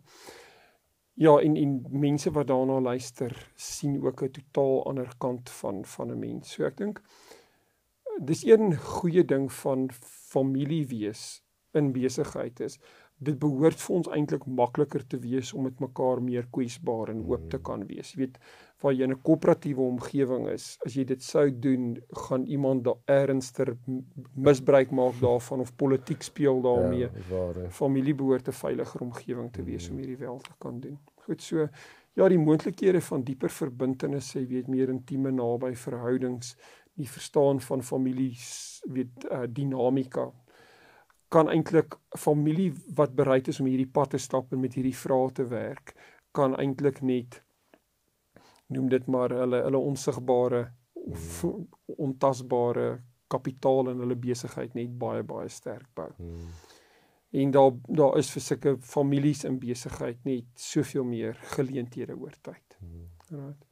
Ja, 1.15 1.39
en 1.39 1.57
en 1.57 1.87
mense 1.91 2.31
wat 2.31 2.47
daarna 2.47 2.81
luister, 2.81 3.53
sien 3.55 4.03
ook 4.03 4.23
'n 4.23 4.31
totaal 4.31 4.87
ander 4.87 5.13
kant 5.19 5.51
van 5.51 5.85
van 5.85 6.11
'n 6.11 6.19
mens. 6.19 6.53
So 6.53 6.65
ek 6.65 6.77
dink 6.77 7.03
dis 8.21 8.45
een 8.45 8.77
goeie 8.77 9.25
ding 9.25 9.53
van 9.53 9.91
familie 10.31 10.87
wees 10.87 11.43
in 11.73 11.93
besigheid 11.93 12.61
is, 12.61 12.79
dit 13.23 13.39
behoort 13.39 13.81
vir 13.81 13.97
ons 13.97 14.09
eintlik 14.09 14.47
makliker 14.47 15.07
te 15.07 15.19
wees 15.23 15.53
om 15.53 15.63
met 15.63 15.81
mekaar 15.81 16.23
meer 16.23 16.49
kwesbaar 16.51 17.09
en 17.09 17.25
oop 17.25 17.51
te 17.51 17.57
mm. 17.57 17.63
kan 17.63 17.87
wees. 17.87 18.13
Jy 18.13 18.25
weet, 18.25 18.39
waar 18.83 18.93
jy 18.93 19.07
in 19.07 19.13
'n 19.15 19.23
koöperatiewe 19.23 19.83
omgewing 19.83 20.49
is, 20.49 20.77
as 20.85 20.95
jy 20.95 21.05
dit 21.05 21.23
sou 21.23 21.47
doen, 21.51 22.03
gaan 22.27 22.45
iemand 22.47 22.85
daar 22.85 22.99
ernstiger 23.05 23.77
misbruik 24.35 24.91
maak 24.91 25.21
daarvan 25.21 25.61
of 25.61 25.77
politiek 25.77 26.23
speel 26.23 26.61
daarmee. 26.63 27.09
Ja, 27.31 27.69
Familie 27.71 28.15
behoort 28.15 28.49
'n 28.49 28.53
veiliger 28.53 29.01
omgewing 29.01 29.53
te 29.53 29.63
wees 29.63 29.89
om 29.89 29.95
mm. 29.95 29.99
hierdie 29.99 30.27
wel 30.27 30.39
te 30.39 30.51
kan 30.59 30.81
doen. 30.81 30.99
Goed 31.15 31.43
so. 31.43 31.69
Ja, 32.15 32.29
die 32.29 32.39
moontlikhede 32.39 33.01
van 33.01 33.23
dieper 33.23 33.51
verbintenisse, 33.51 34.41
jy 34.41 34.47
weet, 34.47 34.69
meer 34.69 34.89
intieme 34.89 35.31
naby 35.31 35.75
verhoudings, 35.75 36.57
die 36.95 37.09
verstaan 37.09 37.61
van 37.61 37.83
families, 37.83 38.83
weet 38.85 39.25
uh, 39.31 39.47
dinamika, 39.49 40.33
kan 41.33 41.49
eintlik 41.49 41.97
familie 42.19 42.73
wat 42.95 43.15
bereid 43.15 43.49
is 43.49 43.61
om 43.61 43.67
hierdie 43.67 43.89
pad 43.89 44.11
te 44.11 44.19
stap 44.19 44.53
en 44.53 44.61
met 44.61 44.75
hierdie 44.75 44.97
vrae 44.97 45.31
te 45.33 45.47
werk, 45.49 45.95
kan 46.37 46.57
eintlik 46.61 47.01
net 47.01 47.43
noem 48.73 48.89
dit 48.93 49.07
maar 49.07 49.35
hulle 49.37 49.63
hulle 49.67 49.79
onsigbare 49.79 50.63
of 50.93 51.41
hmm. 51.43 51.67
ontasbare 51.97 52.87
kapitaal 53.33 53.91
in 53.93 54.05
hulle 54.05 54.17
besigheid 54.17 54.75
net 54.79 54.93
baie 54.99 55.23
baie 55.27 55.49
sterk 55.49 55.89
bou. 55.97 56.11
Hmm. 56.17 56.53
En 57.43 57.51
daar 57.51 57.73
daar 57.89 58.19
is 58.21 58.31
vir 58.35 58.45
sulke 58.45 58.77
families 58.95 59.45
in 59.49 59.59
besigheid 59.59 60.25
net 60.29 60.65
soveel 60.69 61.05
meer 61.09 61.39
geleenthede 61.57 62.17
oor 62.17 62.35
tyd. 62.41 62.79
Hmm. 62.79 63.09
Right. 63.31 63.69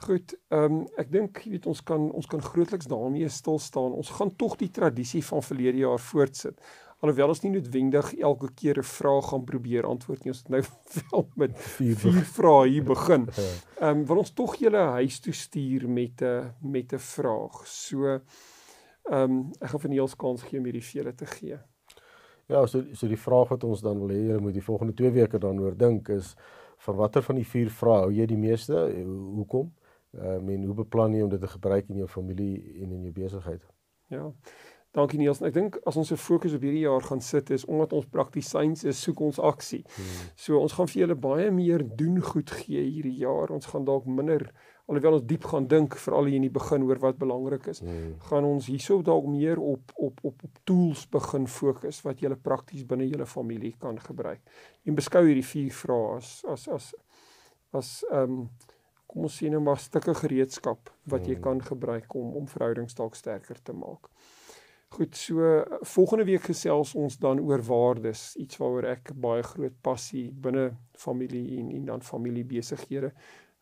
Goed, 0.00 0.32
ehm 0.48 0.64
um, 0.64 0.84
ek 0.96 1.10
dink 1.12 1.42
jy 1.44 1.50
weet 1.58 1.66
ons 1.68 1.80
kan 1.84 2.06
ons 2.16 2.28
kan 2.30 2.40
grootliks 2.40 2.88
daarmee 2.88 3.28
stil 3.28 3.58
staan. 3.60 3.92
Ons 3.92 4.12
gaan 4.16 4.30
tog 4.40 4.56
die 4.56 4.70
tradisie 4.72 5.20
van 5.26 5.42
verlede 5.44 5.82
jaar 5.82 6.00
voortsit. 6.00 6.56
Alhoewel 7.00 7.32
ons 7.32 7.42
nie 7.44 7.50
noodwendig 7.52 8.14
elke 8.16 8.48
keer 8.56 8.78
'n 8.80 8.88
vraag 8.88 9.28
gaan 9.28 9.44
probeer 9.44 9.86
antwoord 9.88 10.24
nie. 10.24 10.32
Ons 10.32 10.40
het 10.44 10.48
nou 10.48 10.62
wel 11.10 11.26
met 11.36 11.58
vier, 11.76 11.96
vier 11.96 12.24
vrae 12.36 12.68
hier 12.68 12.84
begin. 12.84 13.28
Ja. 13.36 13.50
Ehm 13.80 13.98
um, 13.98 14.06
wil 14.06 14.22
ons 14.24 14.32
tog 14.32 14.56
julle 14.56 14.84
huis 15.00 15.20
toe 15.20 15.32
stuur 15.32 15.88
met 15.88 16.22
'n 16.22 16.54
met 16.60 16.92
'n 16.92 16.98
vraag. 16.98 17.66
So 17.66 18.06
ehm 18.08 18.20
um, 19.12 19.52
ek 19.60 19.68
gaan 19.68 19.80
vir 19.80 19.90
Niels 19.90 20.16
kans 20.16 20.42
gee 20.42 20.58
om 20.58 20.64
hierdie 20.64 20.84
vir 20.88 21.02
julle 21.02 21.14
te 21.14 21.26
gee. 21.26 21.58
Ja, 22.48 22.66
so 22.66 22.84
so 22.92 23.06
die 23.06 23.20
vraag 23.20 23.48
wat 23.48 23.64
ons 23.64 23.80
dan 23.80 23.98
wil 23.98 24.08
hê 24.08 24.26
julle 24.26 24.40
moet 24.40 24.54
die 24.54 24.68
volgende 24.68 24.94
2 24.94 25.10
weke 25.10 25.38
daaroor 25.38 25.76
dink 25.76 26.08
is 26.08 26.36
van 26.78 26.96
watter 26.96 27.22
van 27.22 27.36
die 27.36 27.46
vier 27.46 27.70
vrae 27.70 28.00
hou 28.00 28.12
jy 28.12 28.26
die 28.26 28.40
meeste? 28.40 28.74
Hoekom? 29.36 29.72
Ehm 30.18 30.48
uh, 30.48 30.54
en 30.54 30.64
hoe 30.64 30.74
beplan 30.74 31.14
jy 31.14 31.22
om 31.22 31.30
dit 31.30 31.40
te 31.40 31.48
gebruik 31.48 31.88
in 31.88 32.02
jou 32.02 32.08
familie 32.08 32.82
en 32.82 32.92
in 32.92 33.02
jou 33.02 33.12
besigheid? 33.12 33.66
Ja. 34.10 34.32
Dankie 34.90 35.20
Niels. 35.20 35.38
Ek 35.46 35.54
dink 35.54 35.76
as 35.86 35.94
ons 35.96 36.10
'n 36.10 36.18
fokus 36.18 36.54
op 36.54 36.64
hierdie 36.66 36.82
jaar 36.82 37.02
gaan 37.02 37.20
sit 37.20 37.50
is 37.50 37.64
omdat 37.64 37.92
ons 37.92 38.06
praktisyns 38.10 38.82
is, 38.84 39.02
soek 39.02 39.20
ons 39.20 39.38
aksie. 39.38 39.84
Hmm. 39.94 40.30
So 40.34 40.58
ons 40.58 40.72
gaan 40.72 40.88
vir 40.88 41.00
julle 41.00 41.14
baie 41.14 41.50
meer 41.50 41.84
doen 41.96 42.18
goed 42.20 42.50
gee 42.50 42.82
hierdie 42.82 43.18
jaar. 43.22 43.52
Ons 43.54 43.66
gaan 43.66 43.84
dalk 43.84 44.06
minder 44.06 44.50
alhoewel 44.88 45.20
ons 45.20 45.26
diep 45.26 45.44
gaan 45.44 45.68
dink 45.68 45.94
veral 45.94 46.24
hier 46.24 46.40
in 46.40 46.48
die 46.48 46.50
begin 46.50 46.82
oor 46.82 46.98
wat 46.98 47.18
belangrik 47.18 47.68
is, 47.70 47.80
hmm. 47.80 48.16
gaan 48.18 48.44
ons 48.44 48.66
hierso 48.66 49.02
dalk 49.02 49.26
meer 49.26 49.60
op 49.62 49.92
op 49.94 50.18
op 50.22 50.42
op 50.42 50.58
tools 50.64 51.06
begin 51.06 51.46
fokus 51.46 52.02
wat 52.02 52.18
julle 52.20 52.36
prakties 52.36 52.86
binne 52.86 53.06
julle 53.06 53.26
familie 53.26 53.76
kan 53.78 54.00
gebruik. 54.00 54.40
En 54.84 54.98
beskou 54.98 55.22
hierdie 55.26 55.46
vier 55.46 55.70
vrae 55.70 56.16
as 56.16 56.42
as 56.48 56.68
as 56.68 56.94
as 57.70 58.04
ehm 58.10 58.40
um, 58.40 58.50
kom 59.10 59.26
ons 59.26 59.40
sien 59.40 59.50
nou 59.54 59.62
maar 59.64 59.80
stukke 59.82 60.14
gereedskap 60.22 60.92
wat 61.10 61.26
jy 61.26 61.34
hmm. 61.34 61.44
kan 61.48 61.64
gebruik 61.72 62.14
om 62.14 62.36
om 62.38 62.46
verhoudings 62.50 62.94
dalk 62.98 63.18
sterker 63.18 63.58
te 63.62 63.74
maak. 63.74 64.06
Goed, 64.90 65.14
so 65.16 65.50
volgende 65.86 66.24
week 66.26 66.48
gesels 66.50 66.96
ons 66.98 67.18
dan 67.22 67.38
oor 67.46 67.62
waardes, 67.62 68.32
iets 68.42 68.58
waaroor 68.58 68.88
ek 68.90 69.12
baie 69.14 69.42
groot 69.46 69.76
passie 69.86 70.30
binne 70.34 70.72
familie 70.98 71.60
en 71.60 71.68
en 71.76 71.84
dan 71.92 72.02
familiebesighede 72.02 73.12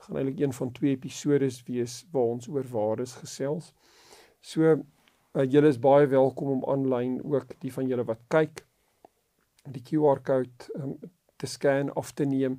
gaan 0.07 0.17
eintlik 0.17 0.41
een 0.41 0.55
van 0.57 0.73
twee 0.73 0.95
episode 0.97 1.51
wees 1.67 1.99
waar 2.13 2.33
ons 2.37 2.49
oor 2.49 2.65
waardes 2.73 3.19
gesels. 3.21 3.73
So 4.41 4.73
uh, 4.73 5.45
julle 5.45 5.69
is 5.69 5.81
baie 5.83 6.07
welkom 6.07 6.59
om 6.59 6.67
aanlyn 6.71 7.19
ook 7.25 7.57
die 7.61 7.73
van 7.73 7.89
julle 7.91 8.07
wat 8.09 8.25
kyk 8.33 8.65
die 9.69 9.85
QR-kode 9.85 10.73
um, 10.81 10.97
te 11.37 11.47
scan 11.47 11.93
of 11.95 12.13
te 12.13 12.25
neem 12.25 12.59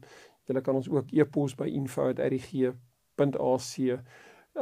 Julle 0.50 0.64
kan 0.66 0.80
ons 0.80 0.88
ook 0.90 1.12
e-pos 1.14 1.54
by 1.56 1.68
info@rg.ac. 1.70 3.74
Ehm 3.80 4.00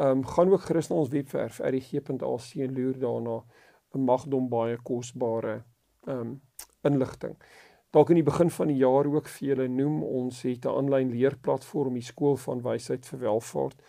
um, 0.04 0.26
gaan 0.28 0.52
ook 0.52 0.66
gerus 0.68 0.90
na 0.90 0.96
ons 0.96 1.10
webwerf 1.10 1.60
rg.ac 1.60 2.56
en 2.56 2.74
loer 2.76 3.00
daarna 3.00 3.44
'n 3.96 4.04
magdom 4.04 4.50
baie 4.50 4.78
kosbare 4.84 5.64
ehm 6.04 6.20
um, 6.20 6.42
inligting. 6.84 7.38
Dalk 7.96 8.10
in 8.10 8.20
die 8.20 8.24
begin 8.24 8.50
van 8.50 8.68
die 8.68 8.78
jaar 8.78 9.08
ook 9.08 9.28
vir 9.28 9.48
julle 9.48 9.68
noem 9.68 10.04
ons 10.04 10.42
het 10.42 10.66
'n 10.66 10.76
aanlyn 10.80 11.12
leerplatform 11.12 11.94
die 11.94 12.10
skool 12.12 12.36
van 12.36 12.62
wysheid 12.62 13.06
vir 13.06 13.20
welvaart 13.20 13.82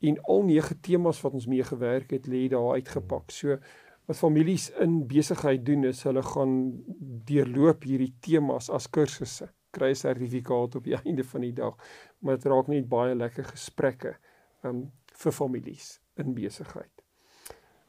en 0.00 0.22
al 0.22 0.42
nege 0.42 0.80
temas 0.80 1.22
wat 1.22 1.32
ons 1.32 1.46
mee 1.46 1.62
gewerk 1.62 2.10
het 2.10 2.26
lê 2.26 2.48
daar 2.48 2.72
uitgepak. 2.72 3.30
So 3.30 3.58
wat 4.06 4.16
families 4.16 4.70
in 4.70 5.06
besigheid 5.06 5.66
doen 5.66 5.84
is 5.84 6.02
hulle 6.02 6.22
gaan 6.22 6.82
deurloop 7.24 7.84
hierdie 7.84 8.14
temas 8.20 8.70
as 8.70 8.90
kursusse 8.90 9.55
kry 9.76 9.92
'n 9.92 10.00
sertifikaat 10.02 10.78
op 10.80 10.84
die 10.84 10.96
einde 11.04 11.24
van 11.24 11.46
die 11.46 11.52
dag. 11.52 11.76
Maar 12.20 12.40
dit 12.40 12.48
raak 12.52 12.68
net 12.72 12.88
baie 12.88 13.14
lekker 13.14 13.44
gesprekke 13.54 14.16
um, 14.64 14.86
vir 15.12 15.32
families 15.32 16.00
in 16.16 16.34
besigheid. 16.34 16.92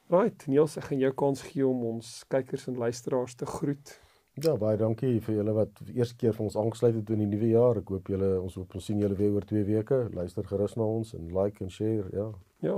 Right, 0.08 0.46
Niels, 0.48 0.78
ek 0.80 0.86
gaan 0.88 1.02
jou 1.04 1.14
kans 1.20 1.42
gee 1.50 1.66
om 1.68 1.82
ons 1.84 2.24
kykers 2.32 2.68
en 2.72 2.78
luisteraars 2.80 3.36
te 3.36 3.46
groet. 3.46 3.98
Ja, 4.38 4.54
baie 4.56 4.78
dankie 4.78 5.18
vir 5.26 5.40
julle 5.40 5.54
wat 5.58 5.80
eerste 5.90 6.16
keer 6.22 6.36
vir 6.38 6.46
ons 6.46 6.56
aangesluit 6.62 6.94
het 6.96 7.10
in 7.16 7.24
die 7.24 7.30
nuwe 7.32 7.50
jaar. 7.50 7.80
Ek 7.82 7.90
hoop 7.90 8.12
julle 8.14 8.36
ons 8.38 8.56
hoop 8.60 8.76
ons 8.78 8.86
sien 8.86 9.00
julle 9.02 9.18
weer 9.18 9.34
oor 9.34 9.48
2 9.50 9.64
weke. 9.66 9.98
Luister 10.14 10.46
gerus 10.46 10.78
na 10.78 10.86
ons 10.86 11.16
en 11.18 11.32
like 11.34 11.64
en 11.66 11.74
share, 11.74 12.06
ja. 12.14 12.28
Ja. 12.62 12.78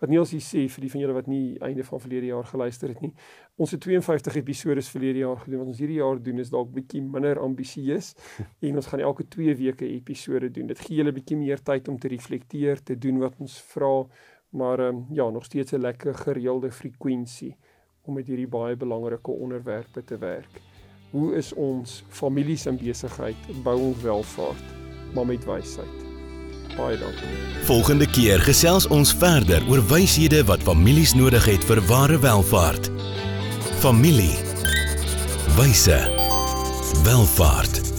Wat 0.00 0.08
Niels 0.08 0.30
hier 0.32 0.40
sê 0.40 0.62
vir 0.72 0.84
die 0.86 0.90
van 0.94 1.02
julle 1.02 1.14
wat 1.16 1.26
nie 1.28 1.58
einde 1.60 1.84
van 1.84 2.00
verlede 2.00 2.30
jaar 2.30 2.46
geluister 2.48 2.88
het 2.88 3.02
nie. 3.04 3.12
Ons 3.60 3.74
het 3.76 3.82
52 3.84 4.38
episode 4.40 4.84
verlede 4.88 5.20
jaar 5.26 5.42
gedoen. 5.42 5.60
Wat 5.60 5.72
ons 5.74 5.82
hierdie 5.82 5.98
jaar 6.00 6.22
doen 6.24 6.40
is 6.40 6.52
dalk 6.52 6.72
bietjie 6.72 7.02
minder 7.04 7.40
ambisieus 7.44 8.14
en 8.66 8.80
ons 8.80 8.88
gaan 8.88 9.04
elke 9.04 9.28
2 9.28 9.56
weke 9.60 9.88
episode 9.88 10.48
doen. 10.56 10.70
Dit 10.72 10.80
gee 10.86 11.02
julle 11.02 11.12
bietjie 11.12 11.36
meer 11.36 11.60
tyd 11.60 11.92
om 11.92 12.00
te 12.00 12.08
reflekteer, 12.08 12.80
te 12.80 12.96
doen 12.96 13.20
wat 13.20 13.36
ons 13.44 13.58
vra, 13.74 13.92
maar 14.56 14.80
um, 14.88 15.04
ja, 15.12 15.28
nog 15.30 15.44
steeds 15.44 15.72
'n 15.76 15.84
lekker 15.84 16.14
gereelde 16.14 16.72
frekwensie 16.72 17.56
om 18.08 18.14
met 18.14 18.26
hierdie 18.26 18.48
baie 18.48 18.76
belangrike 18.76 19.30
onderwerpe 19.30 20.04
te 20.04 20.18
werk. 20.18 20.62
Hoe 21.12 21.34
is 21.36 21.52
ons 21.52 22.04
families 22.08 22.66
in 22.66 22.78
besigheid 22.78 23.36
bou 23.62 23.78
ons 23.80 24.02
welvaart, 24.02 24.64
maar 25.14 25.26
met 25.26 25.44
wysheid. 25.44 26.09
Baie 26.76 26.98
dankie. 26.98 27.28
Volgende 27.68 28.06
keer 28.10 28.40
gesels 28.40 28.86
ons 28.86 29.12
verder 29.14 29.62
oor 29.68 29.82
wyshede 29.90 30.44
wat 30.44 30.62
families 30.62 31.14
nodig 31.14 31.44
het 31.44 31.64
vir 31.64 31.82
ware 31.90 32.18
welvaart. 32.18 32.90
Familie. 33.80 34.34
Wyse. 35.56 36.00
Welvaart. 37.04 37.89